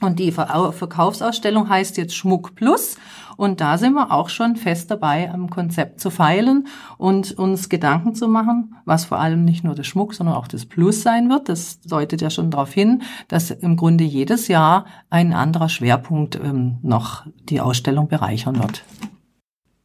Und 0.00 0.18
die 0.18 0.32
Verkaufsausstellung 0.32 1.68
heißt 1.68 1.96
jetzt 1.96 2.16
Schmuck 2.16 2.56
Plus. 2.56 2.96
Und 3.36 3.60
da 3.60 3.78
sind 3.78 3.94
wir 3.94 4.12
auch 4.12 4.28
schon 4.28 4.56
fest 4.56 4.90
dabei, 4.90 5.30
am 5.30 5.50
Konzept 5.50 6.00
zu 6.00 6.10
feilen 6.10 6.66
und 6.98 7.32
uns 7.32 7.68
Gedanken 7.68 8.14
zu 8.14 8.28
machen, 8.28 8.76
was 8.84 9.04
vor 9.04 9.18
allem 9.18 9.44
nicht 9.44 9.64
nur 9.64 9.74
der 9.74 9.84
Schmuck, 9.84 10.14
sondern 10.14 10.36
auch 10.36 10.48
das 10.48 10.66
Plus 10.66 11.02
sein 11.02 11.28
wird. 11.28 11.48
Das 11.48 11.80
deutet 11.80 12.20
ja 12.20 12.30
schon 12.30 12.50
darauf 12.50 12.72
hin, 12.72 13.02
dass 13.28 13.50
im 13.50 13.76
Grunde 13.76 14.04
jedes 14.04 14.48
Jahr 14.48 14.86
ein 15.10 15.32
anderer 15.32 15.68
Schwerpunkt 15.68 16.36
ähm, 16.36 16.78
noch 16.82 17.26
die 17.48 17.60
Ausstellung 17.60 18.08
bereichern 18.08 18.60
wird. 18.60 18.84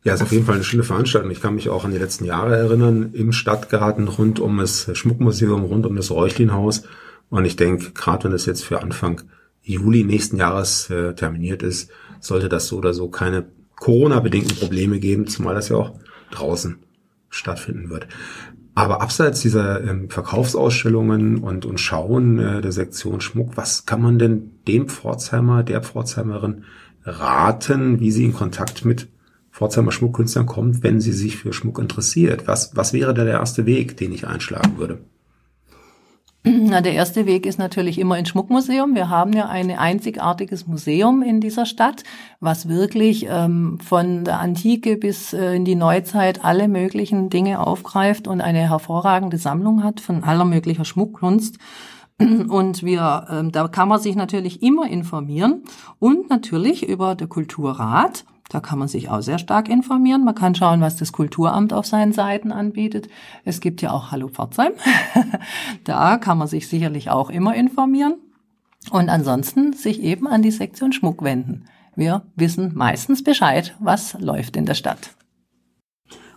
Ja, 0.03 0.13
ist 0.13 0.21
auf 0.21 0.31
jeden 0.31 0.45
Fall 0.45 0.55
eine 0.55 0.63
schöne 0.63 0.83
Veranstaltung. 0.83 1.29
Ich 1.29 1.41
kann 1.41 1.55
mich 1.55 1.69
auch 1.69 1.85
an 1.85 1.91
die 1.91 1.97
letzten 1.97 2.25
Jahre 2.25 2.55
erinnern, 2.55 3.11
im 3.13 3.31
Stadtgarten 3.31 4.07
rund 4.07 4.39
um 4.39 4.57
das 4.57 4.89
Schmuckmuseum, 4.93 5.65
rund 5.65 5.85
um 5.85 5.95
das 5.95 6.09
Räuchlinhaus. 6.09 6.83
Und 7.29 7.45
ich 7.45 7.57
denke, 7.57 7.91
gerade 7.91 8.23
wenn 8.25 8.31
es 8.31 8.45
jetzt 8.45 8.63
für 8.63 8.81
Anfang 8.81 9.23
Juli 9.61 10.03
nächsten 10.03 10.37
Jahres 10.37 10.89
äh, 10.89 11.13
terminiert 11.13 11.63
ist, 11.63 11.91
sollte 12.19 12.49
das 12.49 12.67
so 12.67 12.77
oder 12.77 12.93
so 12.93 13.09
keine 13.09 13.45
Corona-bedingten 13.75 14.57
Probleme 14.57 14.99
geben, 14.99 15.27
zumal 15.27 15.55
das 15.55 15.69
ja 15.69 15.77
auch 15.77 15.93
draußen 16.31 16.77
stattfinden 17.29 17.89
wird. 17.89 18.07
Aber 18.75 19.01
abseits 19.01 19.41
dieser 19.41 19.83
ähm, 19.83 20.09
Verkaufsausstellungen 20.09 21.39
und, 21.39 21.65
und 21.65 21.79
Schauen 21.79 22.39
äh, 22.39 22.61
der 22.61 22.71
Sektion 22.71 23.19
Schmuck, 23.21 23.57
was 23.57 23.85
kann 23.85 24.01
man 24.01 24.19
denn 24.19 24.51
dem 24.67 24.87
Pforzheimer, 24.87 25.63
der 25.63 25.81
Pforzheimerin 25.81 26.63
raten, 27.03 27.99
wie 27.99 28.11
sie 28.11 28.25
in 28.25 28.33
Kontakt 28.33 28.85
mit 28.85 29.09
Pforzheimer 29.51 29.91
Schmuckkünstlern 29.91 30.45
kommt, 30.45 30.83
wenn 30.83 31.01
sie 31.01 31.11
sich 31.11 31.37
für 31.37 31.51
Schmuck 31.51 31.79
interessiert? 31.79 32.47
Was, 32.47 32.75
was 32.75 32.93
wäre 32.93 33.13
da 33.13 33.25
der 33.25 33.33
erste 33.33 33.65
Weg, 33.65 33.97
den 33.97 34.13
ich 34.13 34.27
einschlagen 34.27 34.77
würde? 34.77 34.99
Na, 36.43 36.79
der 36.79 36.93
erste 36.93 37.25
Weg 37.25 37.45
ist 37.45 37.59
natürlich 37.59 37.99
immer 37.99 38.17
ins 38.17 38.29
Schmuckmuseum. 38.29 38.95
Wir 38.95 39.09
haben 39.09 39.33
ja 39.33 39.47
ein 39.47 39.71
einzigartiges 39.71 40.67
Museum 40.67 41.21
in 41.21 41.41
dieser 41.41 41.65
Stadt, 41.65 42.03
was 42.39 42.69
wirklich 42.69 43.27
ähm, 43.29 43.77
von 43.81 44.23
der 44.23 44.39
Antike 44.39 44.95
bis 44.95 45.33
äh, 45.33 45.55
in 45.55 45.65
die 45.65 45.75
Neuzeit 45.75 46.45
alle 46.45 46.69
möglichen 46.69 47.29
Dinge 47.29 47.59
aufgreift 47.59 48.27
und 48.27 48.39
eine 48.39 48.69
hervorragende 48.69 49.37
Sammlung 49.37 49.83
hat 49.83 49.99
von 49.99 50.23
aller 50.23 50.45
möglicher 50.45 50.85
Schmuckkunst. 50.85 51.57
Und 52.19 52.83
wir, 52.83 53.27
ähm, 53.29 53.51
da 53.51 53.67
kann 53.69 53.87
man 53.87 53.99
sich 53.99 54.15
natürlich 54.15 54.61
immer 54.61 54.89
informieren 54.89 55.63
und 55.99 56.29
natürlich 56.29 56.87
über 56.87 57.15
der 57.15 57.27
Kulturrat. 57.27 58.25
Da 58.49 58.59
kann 58.59 58.79
man 58.79 58.87
sich 58.87 59.09
auch 59.09 59.21
sehr 59.21 59.37
stark 59.37 59.69
informieren. 59.69 60.25
Man 60.25 60.33
kann 60.33 60.55
schauen, 60.55 60.81
was 60.81 60.97
das 60.97 61.11
Kulturamt 61.11 61.71
auf 61.71 61.85
seinen 61.85 62.13
Seiten 62.13 62.51
anbietet. 62.51 63.07
Es 63.45 63.61
gibt 63.61 63.81
ja 63.83 63.91
auch 63.91 64.11
Hallo 64.11 64.27
Pforzheim. 64.27 64.73
da 65.83 66.17
kann 66.17 66.39
man 66.39 66.47
sich 66.47 66.67
sicherlich 66.67 67.11
auch 67.11 67.29
immer 67.29 67.53
informieren. 67.53 68.15
Und 68.91 69.09
ansonsten 69.09 69.73
sich 69.73 70.01
eben 70.01 70.27
an 70.27 70.41
die 70.41 70.51
Sektion 70.51 70.93
Schmuck 70.93 71.23
wenden. 71.23 71.65
Wir 71.95 72.23
wissen 72.35 72.71
meistens 72.73 73.23
Bescheid, 73.23 73.75
was 73.79 74.19
läuft 74.19 74.57
in 74.57 74.65
der 74.65 74.73
Stadt. 74.73 75.11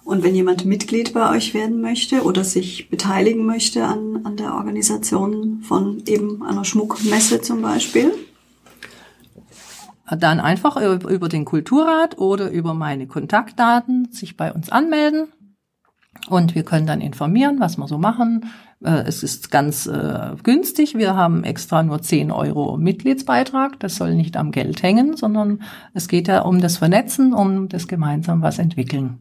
Und 0.05 0.23
wenn 0.23 0.35
jemand 0.35 0.67
Mitglied 0.67 1.15
bei 1.15 1.31
euch 1.31 1.55
werden 1.55 1.81
möchte 1.81 2.25
oder 2.25 2.45
sich 2.45 2.91
beteiligen 2.91 3.47
möchte 3.47 3.85
an, 3.85 4.21
an 4.25 4.37
der 4.37 4.55
Organisation 4.55 5.63
von 5.63 6.03
eben 6.07 6.43
einer 6.43 6.65
Schmuckmesse 6.65 7.41
zum 7.41 7.63
Beispiel? 7.63 8.13
Dann 10.11 10.41
einfach 10.41 10.77
über 10.77 11.29
den 11.29 11.45
Kulturrat 11.45 12.19
oder 12.19 12.51
über 12.51 12.75
meine 12.75 13.07
Kontaktdaten 13.07 14.11
sich 14.11 14.37
bei 14.37 14.53
uns 14.53 14.71
anmelden. 14.71 15.29
Und 16.29 16.55
wir 16.55 16.63
können 16.63 16.87
dann 16.87 17.01
informieren, 17.01 17.59
was 17.59 17.79
wir 17.79 17.89
so 17.89 17.99
machen. 17.99 18.47
Äh, 18.85 19.05
es 19.07 19.23
ist 19.23 19.51
ganz 19.51 19.87
äh, 19.87 20.37
günstig. 20.43 20.97
Wir 20.97 21.17
haben 21.17 21.43
extra 21.43 21.83
nur 21.83 22.03
10 22.03 22.31
Euro 22.31 22.77
Mitgliedsbeitrag. 22.77 23.81
Das 23.81 23.97
soll 23.97 24.15
nicht 24.15 24.37
am 24.37 24.53
Geld 24.53 24.83
hängen, 24.83 25.17
sondern 25.17 25.63
es 25.95 26.09
geht 26.09 26.29
ja 26.29 26.43
um 26.43 26.61
das 26.61 26.77
Vernetzen, 26.77 27.33
um 27.33 27.69
das 27.69 27.89
gemeinsam 27.89 28.43
was 28.43 28.59
entwickeln. 28.59 29.19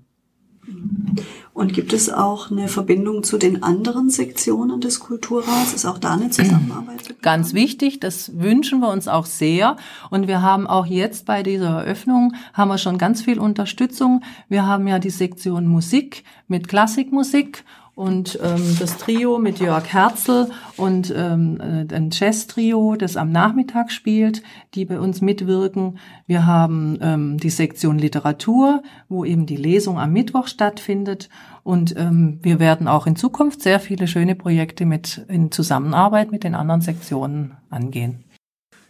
Und 1.54 1.74
gibt 1.74 1.92
es 1.92 2.10
auch 2.10 2.50
eine 2.50 2.70
Verbindung 2.70 3.24
zu 3.24 3.38
den 3.38 3.62
anderen 3.62 4.10
Sektionen 4.10 4.80
des 4.80 5.02
Kulturrats? 5.02 5.74
Ist 5.74 5.86
auch 5.86 5.98
da 5.98 6.14
eine 6.14 6.30
Zusammenarbeit? 6.30 7.22
Ganz 7.22 7.54
wichtig, 7.54 8.00
das 8.00 8.40
wünschen 8.40 8.80
wir 8.80 8.90
uns 8.90 9.10
auch 9.10 9.26
sehr. 9.26 9.76
Und 10.10 10.28
wir 10.28 10.42
haben 10.42 10.66
auch 10.66 10.86
jetzt 10.86 11.26
bei 11.26 11.44
dieser 11.44 11.82
Eröffnung, 11.82 12.34
haben 12.54 12.70
wir 12.70 12.78
schon 12.78 12.98
ganz 12.98 13.22
viel 13.22 13.38
Unterstützung. 13.38 14.24
Wir 14.48 14.66
haben 14.66 14.88
ja 14.88 15.00
die 15.00 15.10
Sektion 15.10 15.68
Musik 15.68 16.24
mit 16.48 16.70
Klassikmusik 16.70 17.66
und 17.96 18.40
ähm, 18.42 18.78
das 18.80 18.98
Trio 18.98 19.38
mit 19.38 19.60
Jörg 19.60 19.86
Herzl 19.92 20.50
und 20.78 21.14
ähm, 21.16 21.60
äh, 21.60 21.94
ein 21.94 22.10
Jazz-Trio, 22.12 22.96
das 22.98 23.18
am 23.18 23.32
Nachmittag 23.32 23.92
spielt, 23.92 24.42
die 24.74 24.86
bei 24.86 25.00
uns 25.00 25.22
mitwirken. 25.22 26.00
Wir 26.26 26.46
haben 26.46 26.98
ähm, 27.02 27.38
die 27.38 27.50
Sektion 27.50 28.00
Literatur, 28.00 28.82
wo 29.10 29.26
eben 29.26 29.46
die 29.46 29.58
Lesung 29.58 30.00
am 30.00 30.14
Mittwoch 30.14 30.48
stattfindet. 30.48 31.30
Und 31.64 31.96
ähm, 31.98 32.40
wir 32.42 32.60
werden 32.60 32.88
auch 32.88 33.08
in 33.08 33.16
Zukunft 33.16 33.62
sehr 33.62 33.80
viele 33.80 34.08
schöne 34.08 34.36
Projekte 34.36 34.86
mit 34.86 35.26
in 35.28 35.52
Zusammenarbeit 35.52 36.32
mit 36.32 36.44
den 36.44 36.56
anderen 36.56 36.82
Sektionen 36.82 37.58
angehen. 37.70 38.24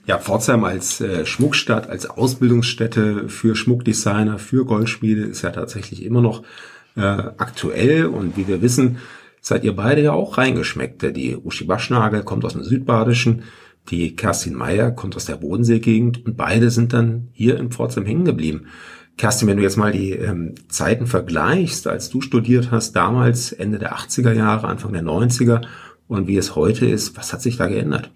Ja, 0.06 0.18
Pforzheim 0.18 0.64
als 0.64 1.00
äh, 1.00 1.26
Schmuckstadt, 1.26 1.90
als 1.90 2.10
Ausbildungsstätte 2.10 3.30
für 3.30 3.56
Schmuckdesigner, 3.56 4.40
für 4.40 4.66
Goldschmiede 4.66 5.24
ist 5.24 5.44
ja 5.44 5.52
tatsächlich 5.52 6.04
immer 6.04 6.22
noch 6.22 6.44
äh, 6.96 7.02
aktuell 7.02 8.06
und 8.06 8.38
wie 8.38 8.48
wir 8.48 8.62
wissen, 8.62 8.98
seid 9.42 9.64
ihr 9.64 9.76
beide 9.76 10.02
ja 10.02 10.14
auch 10.14 10.38
reingeschmeckte. 10.38 11.12
Die 11.12 11.36
Uschi 11.36 11.66
Baschnagel 11.66 12.24
kommt 12.24 12.46
aus 12.46 12.54
dem 12.54 12.64
Südbadischen, 12.64 13.44
die 13.90 14.16
Kerstin 14.16 14.54
Meyer 14.54 14.92
kommt 14.92 15.16
aus 15.16 15.26
der 15.26 15.38
Bodenseegegend 15.38 16.26
und 16.26 16.38
beide 16.38 16.70
sind 16.70 16.94
dann 16.94 17.30
hier 17.32 17.58
in 17.58 17.72
Pforzheim 17.72 18.06
hängen 18.06 18.26
geblieben. 18.26 18.68
Kerstin, 19.18 19.48
wenn 19.48 19.58
du 19.58 19.64
jetzt 19.64 19.78
mal 19.78 19.92
die 19.92 20.12
ähm, 20.12 20.56
Zeiten 20.70 21.08
vergleichst, 21.08 21.88
als 21.88 22.10
du 22.10 22.22
studiert 22.22 22.72
hast, 22.72 22.94
damals 22.94 23.52
Ende 23.52 23.80
der 23.80 23.96
80er 23.96 24.34
Jahre, 24.34 24.68
Anfang 24.68 24.94
der 24.94 25.04
90er 25.04 25.62
und 26.08 26.28
wie 26.28 26.38
es 26.38 26.56
heute 26.56 26.86
ist, 26.86 27.18
was 27.18 27.34
hat 27.34 27.42
sich 27.42 27.58
da 27.58 27.68
geändert? 27.68 28.12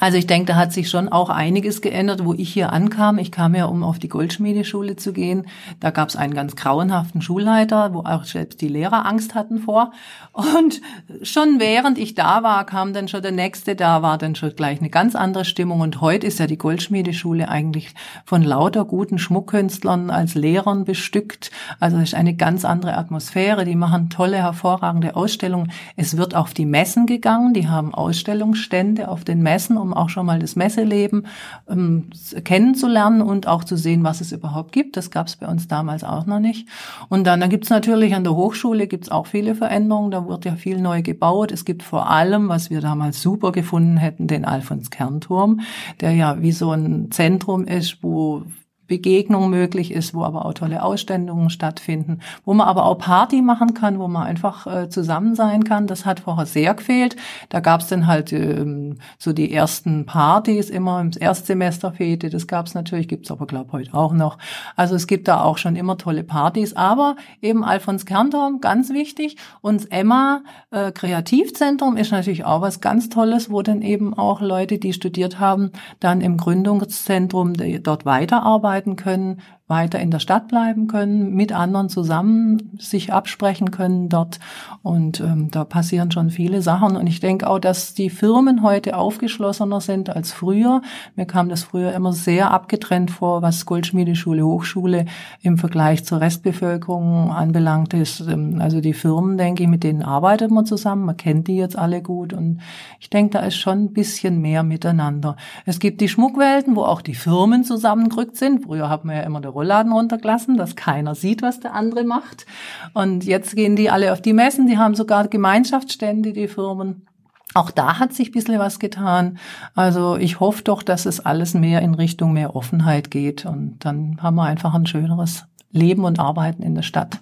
Also 0.00 0.16
ich 0.16 0.26
denke, 0.26 0.46
da 0.46 0.56
hat 0.56 0.72
sich 0.72 0.88
schon 0.88 1.10
auch 1.10 1.28
einiges 1.28 1.82
geändert, 1.82 2.24
wo 2.24 2.32
ich 2.32 2.50
hier 2.50 2.72
ankam. 2.72 3.18
Ich 3.18 3.30
kam 3.30 3.54
ja, 3.54 3.66
um 3.66 3.84
auf 3.84 3.98
die 3.98 4.08
Goldschmiedeschule 4.08 4.96
zu 4.96 5.12
gehen. 5.12 5.46
Da 5.78 5.90
gab 5.90 6.08
es 6.08 6.16
einen 6.16 6.32
ganz 6.32 6.56
grauenhaften 6.56 7.20
Schulleiter, 7.20 7.92
wo 7.92 8.00
auch 8.00 8.24
selbst 8.24 8.62
die 8.62 8.68
Lehrer 8.68 9.04
Angst 9.04 9.34
hatten 9.34 9.58
vor. 9.58 9.92
Und 10.32 10.80
schon 11.22 11.60
während 11.60 11.98
ich 11.98 12.14
da 12.14 12.42
war, 12.42 12.64
kam 12.64 12.94
dann 12.94 13.08
schon 13.08 13.20
der 13.20 13.32
nächste, 13.32 13.76
da 13.76 14.00
war 14.00 14.16
dann 14.16 14.34
schon 14.34 14.56
gleich 14.56 14.80
eine 14.80 14.88
ganz 14.88 15.14
andere 15.14 15.44
Stimmung. 15.44 15.80
Und 15.80 16.00
heute 16.00 16.26
ist 16.26 16.38
ja 16.38 16.46
die 16.46 16.56
Goldschmiedeschule 16.58 17.48
eigentlich 17.48 17.94
von 18.24 18.42
lauter 18.42 18.86
guten 18.86 19.18
Schmuckkünstlern 19.18 20.10
als 20.10 20.34
Lehrern 20.34 20.86
bestückt. 20.86 21.50
Also 21.78 21.98
es 21.98 22.04
ist 22.04 22.14
eine 22.14 22.34
ganz 22.34 22.64
andere 22.64 22.96
Atmosphäre. 22.96 23.66
Die 23.66 23.76
machen 23.76 24.08
tolle, 24.08 24.38
hervorragende 24.38 25.14
Ausstellungen. 25.14 25.70
Es 25.96 26.16
wird 26.16 26.34
auf 26.34 26.54
die 26.54 26.64
Messen 26.64 27.04
gegangen. 27.04 27.52
Die 27.52 27.68
haben 27.68 27.94
Ausstellungsstände 27.94 29.08
auf 29.08 29.24
den 29.24 29.42
Messen, 29.42 29.76
um 29.76 29.89
um 29.90 29.94
auch 29.94 30.08
schon 30.08 30.26
mal 30.26 30.38
das 30.38 30.56
Messeleben 30.56 31.26
ähm, 31.68 32.10
kennenzulernen 32.44 33.22
und 33.22 33.46
auch 33.48 33.64
zu 33.64 33.76
sehen, 33.76 34.04
was 34.04 34.20
es 34.20 34.32
überhaupt 34.32 34.72
gibt. 34.72 34.96
Das 34.96 35.10
gab 35.10 35.26
es 35.26 35.36
bei 35.36 35.46
uns 35.46 35.68
damals 35.68 36.04
auch 36.04 36.26
noch 36.26 36.38
nicht. 36.38 36.68
Und 37.08 37.26
dann, 37.26 37.40
dann 37.40 37.50
gibt 37.50 37.64
es 37.64 37.70
natürlich 37.70 38.14
an 38.14 38.24
der 38.24 38.36
Hochschule 38.36 38.86
gibt's 38.86 39.10
auch 39.10 39.26
viele 39.26 39.54
Veränderungen. 39.54 40.10
Da 40.10 40.28
wird 40.28 40.44
ja 40.44 40.56
viel 40.56 40.80
neu 40.80 41.02
gebaut. 41.02 41.50
Es 41.52 41.64
gibt 41.64 41.82
vor 41.82 42.08
allem, 42.08 42.48
was 42.48 42.70
wir 42.70 42.80
damals 42.80 43.20
super 43.20 43.52
gefunden 43.52 43.96
hätten, 43.96 44.28
den 44.28 44.44
Alfons 44.44 44.90
Kernturm, 44.90 45.60
der 46.00 46.12
ja 46.12 46.40
wie 46.40 46.52
so 46.52 46.70
ein 46.70 47.10
Zentrum 47.10 47.64
ist, 47.64 48.02
wo 48.02 48.44
Begegnung 48.90 49.50
möglich 49.50 49.92
ist, 49.92 50.14
wo 50.14 50.24
aber 50.24 50.44
auch 50.44 50.52
tolle 50.52 50.82
Ausstellungen 50.82 51.48
stattfinden, 51.48 52.18
wo 52.44 52.54
man 52.54 52.66
aber 52.66 52.86
auch 52.86 52.98
Party 52.98 53.40
machen 53.40 53.72
kann, 53.72 54.00
wo 54.00 54.08
man 54.08 54.24
einfach 54.24 54.66
äh, 54.66 54.88
zusammen 54.88 55.36
sein 55.36 55.62
kann. 55.62 55.86
Das 55.86 56.04
hat 56.04 56.18
vorher 56.18 56.44
sehr 56.44 56.74
gefehlt. 56.74 57.14
Da 57.50 57.60
gab 57.60 57.82
es 57.82 57.86
dann 57.86 58.08
halt 58.08 58.32
ähm, 58.32 58.98
so 59.16 59.32
die 59.32 59.54
ersten 59.54 60.06
Partys 60.06 60.70
immer 60.70 61.00
im 61.00 61.12
Erstsemesterfete. 61.18 62.30
Das 62.30 62.48
gab 62.48 62.66
es 62.66 62.74
natürlich, 62.74 63.06
gibt 63.06 63.26
es 63.26 63.30
aber 63.30 63.46
glaube 63.46 63.70
heute 63.70 63.94
auch 63.94 64.12
noch. 64.12 64.38
Also 64.74 64.96
es 64.96 65.06
gibt 65.06 65.28
da 65.28 65.44
auch 65.44 65.56
schon 65.56 65.76
immer 65.76 65.96
tolle 65.96 66.24
Partys. 66.24 66.74
Aber 66.74 67.14
eben 67.40 67.62
Alfons 67.62 68.06
Kerntorm, 68.06 68.60
ganz 68.60 68.90
wichtig. 68.90 69.36
Und 69.60 69.92
Emma 69.92 70.42
äh, 70.72 70.90
Kreativzentrum 70.90 71.96
ist 71.96 72.10
natürlich 72.10 72.44
auch 72.44 72.60
was 72.60 72.80
ganz 72.80 73.08
Tolles, 73.08 73.52
wo 73.52 73.62
dann 73.62 73.82
eben 73.82 74.14
auch 74.14 74.40
Leute, 74.40 74.78
die 74.78 74.92
studiert 74.92 75.38
haben, 75.38 75.70
dann 76.00 76.20
im 76.22 76.38
Gründungszentrum 76.38 77.52
dort 77.54 78.04
weiterarbeiten 78.04 78.79
können, 78.96 79.42
weiter 79.70 79.98
in 79.98 80.10
der 80.10 80.18
Stadt 80.18 80.48
bleiben 80.48 80.88
können, 80.88 81.34
mit 81.34 81.52
anderen 81.52 81.88
zusammen 81.88 82.76
sich 82.78 83.12
absprechen 83.12 83.70
können 83.70 84.10
dort. 84.10 84.38
Und 84.82 85.20
ähm, 85.20 85.50
da 85.50 85.64
passieren 85.64 86.10
schon 86.10 86.28
viele 86.30 86.60
Sachen. 86.60 86.96
Und 86.96 87.06
ich 87.06 87.20
denke 87.20 87.48
auch, 87.48 87.58
dass 87.58 87.94
die 87.94 88.10
Firmen 88.10 88.62
heute 88.62 88.96
aufgeschlossener 88.96 89.80
sind 89.80 90.10
als 90.10 90.32
früher. 90.32 90.82
Mir 91.16 91.26
kam 91.26 91.48
das 91.48 91.62
früher 91.62 91.92
immer 91.92 92.12
sehr 92.12 92.50
abgetrennt 92.50 93.10
vor, 93.10 93.42
was 93.42 93.64
Goldschmiedeschule, 93.64 94.44
Hochschule 94.44 95.06
im 95.40 95.56
Vergleich 95.56 96.04
zur 96.04 96.20
Restbevölkerung 96.20 97.30
anbelangt 97.30 97.94
ist. 97.94 98.20
Ähm, 98.20 98.58
also 98.60 98.80
die 98.80 98.94
Firmen, 98.94 99.38
denke 99.38 99.62
ich, 99.62 99.68
mit 99.68 99.84
denen 99.84 100.02
arbeitet 100.02 100.50
man 100.50 100.66
zusammen. 100.66 101.06
Man 101.06 101.16
kennt 101.16 101.48
die 101.48 101.56
jetzt 101.56 101.78
alle 101.78 102.02
gut. 102.02 102.32
Und 102.32 102.60
ich 102.98 103.08
denke, 103.08 103.38
da 103.38 103.40
ist 103.46 103.56
schon 103.56 103.84
ein 103.84 103.92
bisschen 103.92 104.40
mehr 104.40 104.62
miteinander. 104.64 105.36
Es 105.64 105.78
gibt 105.78 106.00
die 106.00 106.08
Schmuckwelten, 106.08 106.74
wo 106.74 106.82
auch 106.82 107.02
die 107.02 107.14
Firmen 107.14 107.62
zusammengerückt 107.62 108.36
sind. 108.36 108.64
Früher 108.64 108.88
hat 108.88 109.04
man 109.04 109.16
ja 109.16 109.22
immer 109.22 109.40
der 109.40 109.52
Rollladen 109.60 109.92
runtergelassen, 109.92 110.56
dass 110.56 110.74
keiner 110.74 111.14
sieht, 111.14 111.42
was 111.42 111.60
der 111.60 111.74
andere 111.74 112.04
macht. 112.04 112.46
Und 112.94 113.24
jetzt 113.24 113.54
gehen 113.54 113.76
die 113.76 113.90
alle 113.90 114.12
auf 114.12 114.22
die 114.22 114.32
Messen, 114.32 114.66
die 114.66 114.78
haben 114.78 114.94
sogar 114.94 115.28
Gemeinschaftsstände, 115.28 116.32
die 116.32 116.48
Firmen. 116.48 117.06
Auch 117.52 117.70
da 117.70 117.98
hat 117.98 118.14
sich 118.14 118.28
ein 118.28 118.32
bisschen 118.32 118.58
was 118.58 118.78
getan. 118.78 119.38
Also 119.74 120.16
ich 120.16 120.40
hoffe 120.40 120.62
doch, 120.62 120.82
dass 120.82 121.04
es 121.04 121.20
alles 121.20 121.52
mehr 121.52 121.82
in 121.82 121.94
Richtung 121.94 122.32
mehr 122.32 122.56
Offenheit 122.56 123.10
geht. 123.10 123.44
Und 123.44 123.84
dann 123.84 124.18
haben 124.22 124.36
wir 124.36 124.44
einfach 124.44 124.72
ein 124.72 124.86
schöneres 124.86 125.44
Leben 125.70 126.04
und 126.04 126.18
Arbeiten 126.18 126.62
in 126.62 126.74
der 126.74 126.82
Stadt. 126.82 127.20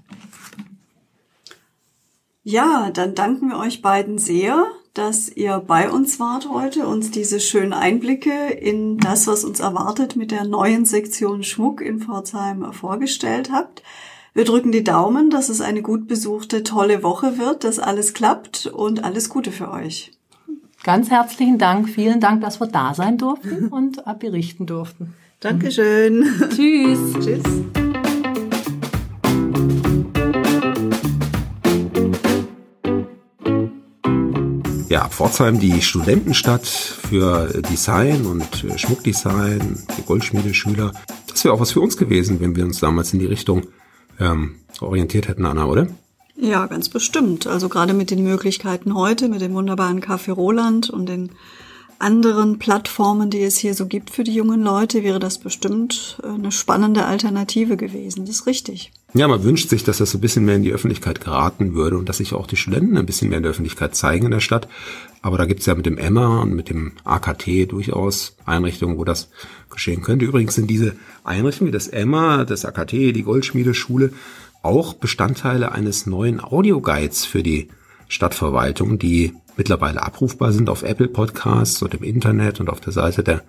Ja, 2.44 2.90
dann 2.92 3.14
danken 3.14 3.48
wir 3.48 3.58
euch 3.58 3.82
beiden 3.82 4.18
sehr 4.18 4.64
dass 4.94 5.28
ihr 5.28 5.58
bei 5.58 5.90
uns 5.90 6.18
wart 6.18 6.48
heute, 6.48 6.86
uns 6.86 7.10
diese 7.10 7.40
schönen 7.40 7.72
Einblicke 7.72 8.50
in 8.50 8.98
das, 8.98 9.26
was 9.26 9.44
uns 9.44 9.60
erwartet, 9.60 10.16
mit 10.16 10.30
der 10.30 10.44
neuen 10.44 10.84
Sektion 10.84 11.42
Schmuck 11.42 11.80
in 11.80 12.00
Pforzheim 12.00 12.72
vorgestellt 12.72 13.50
habt. 13.52 13.82
Wir 14.34 14.44
drücken 14.44 14.72
die 14.72 14.84
Daumen, 14.84 15.30
dass 15.30 15.48
es 15.48 15.60
eine 15.60 15.82
gut 15.82 16.06
besuchte, 16.06 16.62
tolle 16.62 17.02
Woche 17.02 17.38
wird, 17.38 17.64
dass 17.64 17.78
alles 17.78 18.14
klappt 18.14 18.66
und 18.66 19.02
alles 19.02 19.28
Gute 19.28 19.50
für 19.50 19.70
euch. 19.70 20.12
Ganz 20.84 21.10
herzlichen 21.10 21.58
Dank. 21.58 21.88
Vielen 21.88 22.20
Dank, 22.20 22.40
dass 22.40 22.60
wir 22.60 22.68
da 22.68 22.94
sein 22.94 23.18
durften 23.18 23.68
und 23.70 24.02
berichten 24.18 24.66
durften. 24.66 25.14
Dankeschön. 25.40 26.24
Tschüss. 26.50 27.12
Tschüss. 27.20 27.87
Ja, 34.88 35.06
Pforzheim, 35.06 35.58
die 35.60 35.82
Studentenstadt 35.82 36.66
für 36.66 37.60
Design 37.70 38.24
und 38.24 38.64
äh, 38.64 38.78
Schmuckdesign, 38.78 39.84
die 39.98 40.02
Goldschmiedeschüler. 40.02 40.92
Das 41.26 41.44
wäre 41.44 41.52
auch 41.52 41.60
was 41.60 41.72
für 41.72 41.82
uns 41.82 41.98
gewesen, 41.98 42.40
wenn 42.40 42.56
wir 42.56 42.64
uns 42.64 42.80
damals 42.80 43.12
in 43.12 43.18
die 43.18 43.26
Richtung 43.26 43.66
ähm, 44.18 44.56
orientiert 44.80 45.28
hätten, 45.28 45.44
Anna, 45.44 45.66
oder? 45.66 45.88
Ja, 46.36 46.64
ganz 46.66 46.88
bestimmt. 46.88 47.46
Also 47.46 47.68
gerade 47.68 47.92
mit 47.92 48.10
den 48.10 48.22
Möglichkeiten 48.22 48.94
heute, 48.94 49.28
mit 49.28 49.42
dem 49.42 49.52
wunderbaren 49.52 50.00
Café 50.00 50.32
Roland 50.32 50.88
und 50.88 51.06
den 51.06 51.32
anderen 51.98 52.58
Plattformen, 52.58 53.30
die 53.30 53.42
es 53.42 53.56
hier 53.56 53.74
so 53.74 53.86
gibt 53.86 54.10
für 54.10 54.24
die 54.24 54.34
jungen 54.34 54.62
Leute, 54.62 55.02
wäre 55.02 55.18
das 55.18 55.38
bestimmt 55.38 56.18
äh, 56.22 56.28
eine 56.28 56.52
spannende 56.52 57.04
Alternative 57.04 57.76
gewesen. 57.76 58.26
Das 58.26 58.36
ist 58.36 58.46
richtig. 58.46 58.92
Ja, 59.14 59.26
man 59.26 59.42
wünscht 59.42 59.68
sich, 59.68 59.84
dass 59.84 59.98
das 59.98 60.10
so 60.10 60.18
ein 60.18 60.20
bisschen 60.20 60.44
mehr 60.44 60.56
in 60.56 60.62
die 60.62 60.72
Öffentlichkeit 60.72 61.20
geraten 61.20 61.74
würde 61.74 61.98
und 61.98 62.08
dass 62.08 62.18
sich 62.18 62.34
auch 62.34 62.46
die 62.46 62.56
Studenten 62.56 62.96
ein 62.96 63.06
bisschen 63.06 63.28
mehr 63.28 63.38
in 63.38 63.42
der 63.42 63.50
Öffentlichkeit 63.50 63.96
zeigen 63.96 64.26
in 64.26 64.32
der 64.32 64.40
Stadt. 64.40 64.68
Aber 65.22 65.38
da 65.38 65.46
gibt's 65.46 65.66
ja 65.66 65.74
mit 65.74 65.86
dem 65.86 65.98
Emma 65.98 66.42
und 66.42 66.54
mit 66.54 66.68
dem 66.68 66.92
AKT 67.04 67.72
durchaus 67.72 68.36
Einrichtungen, 68.44 68.98
wo 68.98 69.04
das 69.04 69.28
geschehen 69.70 70.02
könnte. 70.02 70.24
Übrigens 70.24 70.54
sind 70.54 70.68
diese 70.68 70.94
Einrichtungen 71.24 71.68
wie 71.68 71.76
das 71.76 71.88
Emma, 71.88 72.44
das 72.44 72.64
AKT, 72.64 72.92
die 72.92 73.24
Goldschmiedeschule 73.24 74.12
auch 74.62 74.94
Bestandteile 74.94 75.72
eines 75.72 76.06
neuen 76.06 76.40
Audioguides 76.40 77.24
für 77.24 77.42
die 77.42 77.68
Stadtverwaltung, 78.08 78.98
die 78.98 79.34
mittlerweile 79.58 80.02
abrufbar 80.02 80.52
sind 80.52 80.70
auf 80.70 80.82
Apple 80.82 81.08
Podcasts 81.08 81.82
und 81.82 81.92
im 81.92 82.02
Internet 82.02 82.60
und 82.60 82.70
auf 82.70 82.80
der 82.80 82.92
Seite 82.92 83.22
der 83.22 83.42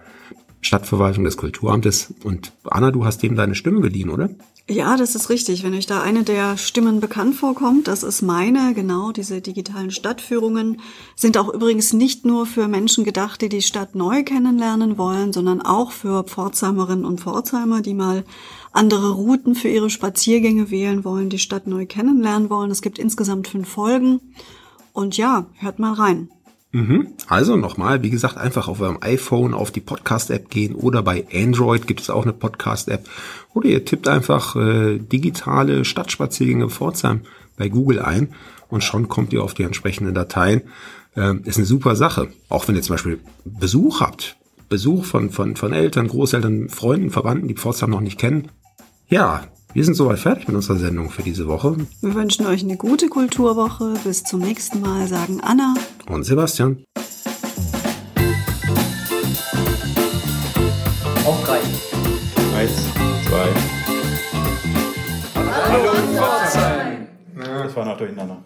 Stadtverwaltung 0.61 1.23
des 1.23 1.37
Kulturamtes. 1.37 2.13
Und 2.23 2.51
Anna, 2.65 2.91
du 2.91 3.05
hast 3.05 3.23
dem 3.23 3.35
deine 3.35 3.55
Stimme 3.55 3.79
geliehen, 3.79 4.09
oder? 4.09 4.29
Ja, 4.67 4.97
das 4.97 5.15
ist 5.15 5.29
richtig. 5.29 5.63
Wenn 5.63 5.73
euch 5.73 5.85
da 5.85 6.01
eine 6.01 6.23
der 6.23 6.57
Stimmen 6.57 6.99
bekannt 6.99 7.35
vorkommt, 7.35 7.87
das 7.87 8.03
ist 8.03 8.21
meine, 8.21 8.73
genau, 8.75 9.11
diese 9.11 9.41
digitalen 9.41 9.89
Stadtführungen 9.89 10.81
sind 11.15 11.37
auch 11.37 11.51
übrigens 11.51 11.93
nicht 11.93 12.25
nur 12.25 12.45
für 12.45 12.67
Menschen 12.67 13.03
gedacht, 13.03 13.41
die 13.41 13.49
die 13.49 13.61
Stadt 13.61 13.95
neu 13.95 14.23
kennenlernen 14.23 14.97
wollen, 14.97 15.33
sondern 15.33 15.61
auch 15.61 15.91
für 15.91 16.23
Pforzheimerinnen 16.23 17.05
und 17.05 17.21
Pforzheimer, 17.21 17.81
die 17.81 17.95
mal 17.95 18.25
andere 18.71 19.11
Routen 19.11 19.55
für 19.55 19.69
ihre 19.69 19.89
Spaziergänge 19.89 20.69
wählen 20.69 21.03
wollen, 21.03 21.29
die 21.29 21.39
Stadt 21.39 21.65
neu 21.65 21.85
kennenlernen 21.87 22.49
wollen. 22.49 22.69
Es 22.69 22.83
gibt 22.83 22.99
insgesamt 22.99 23.47
fünf 23.47 23.69
Folgen. 23.69 24.19
Und 24.99 25.15
ja, 25.15 25.45
hört 25.59 25.79
mal 25.79 25.93
rein. 25.93 26.27
Mhm. 26.73 27.13
Also 27.29 27.55
nochmal, 27.55 28.03
wie 28.03 28.09
gesagt, 28.09 28.35
einfach 28.35 28.67
auf 28.67 28.81
eurem 28.81 28.97
iPhone 28.99 29.53
auf 29.53 29.71
die 29.71 29.79
Podcast-App 29.79 30.49
gehen 30.49 30.75
oder 30.75 31.01
bei 31.01 31.25
Android 31.33 31.87
gibt 31.87 32.01
es 32.01 32.09
auch 32.09 32.23
eine 32.23 32.33
Podcast-App. 32.33 33.07
Oder 33.53 33.69
ihr 33.69 33.85
tippt 33.85 34.09
einfach 34.09 34.57
äh, 34.57 34.99
digitale 34.99 35.85
Stadtspaziergänge 35.85 36.69
Pforzheim 36.69 37.21
bei 37.57 37.69
Google 37.69 37.99
ein 38.01 38.33
und 38.67 38.83
schon 38.83 39.07
kommt 39.07 39.31
ihr 39.31 39.41
auf 39.41 39.53
die 39.53 39.63
entsprechenden 39.63 40.13
Dateien. 40.13 40.63
Ähm, 41.15 41.43
ist 41.45 41.55
eine 41.55 41.65
super 41.65 41.95
Sache. 41.95 42.27
Auch 42.49 42.67
wenn 42.67 42.75
ihr 42.75 42.81
zum 42.81 42.95
Beispiel 42.95 43.21
Besuch 43.45 44.01
habt. 44.01 44.35
Besuch 44.67 45.05
von, 45.05 45.29
von, 45.29 45.55
von 45.55 45.71
Eltern, 45.71 46.09
Großeltern, 46.09 46.67
Freunden, 46.67 47.09
Verwandten, 47.09 47.47
die 47.47 47.55
Pforzheim 47.55 47.91
noch 47.91 48.01
nicht 48.01 48.19
kennen. 48.19 48.49
Ja, 49.07 49.47
wir 49.73 49.83
sind 49.85 49.93
soweit 49.93 50.19
fertig 50.19 50.47
mit 50.47 50.55
unserer 50.55 50.77
Sendung 50.77 51.09
für 51.09 51.21
diese 51.21 51.47
Woche. 51.47 51.77
Wir 52.01 52.15
wünschen 52.15 52.45
euch 52.47 52.63
eine 52.63 52.77
gute 52.77 53.07
Kulturwoche. 53.07 53.93
Bis 54.03 54.23
zum 54.23 54.39
nächsten 54.39 54.81
Mal, 54.81 55.07
sagen 55.07 55.41
Anna 55.41 55.75
und 56.09 56.23
Sebastian. 56.23 56.83
Auf 61.25 61.43
drei. 61.45 61.59
Eins, 62.57 62.71
zwei. 63.27 63.49
Hallo, 65.35 65.89
Hallo 65.91 65.91
Pforzheim. 66.15 67.07
Das 67.35 67.75
war 67.75 67.85
noch 67.85 67.97
durcheinander. 67.97 68.43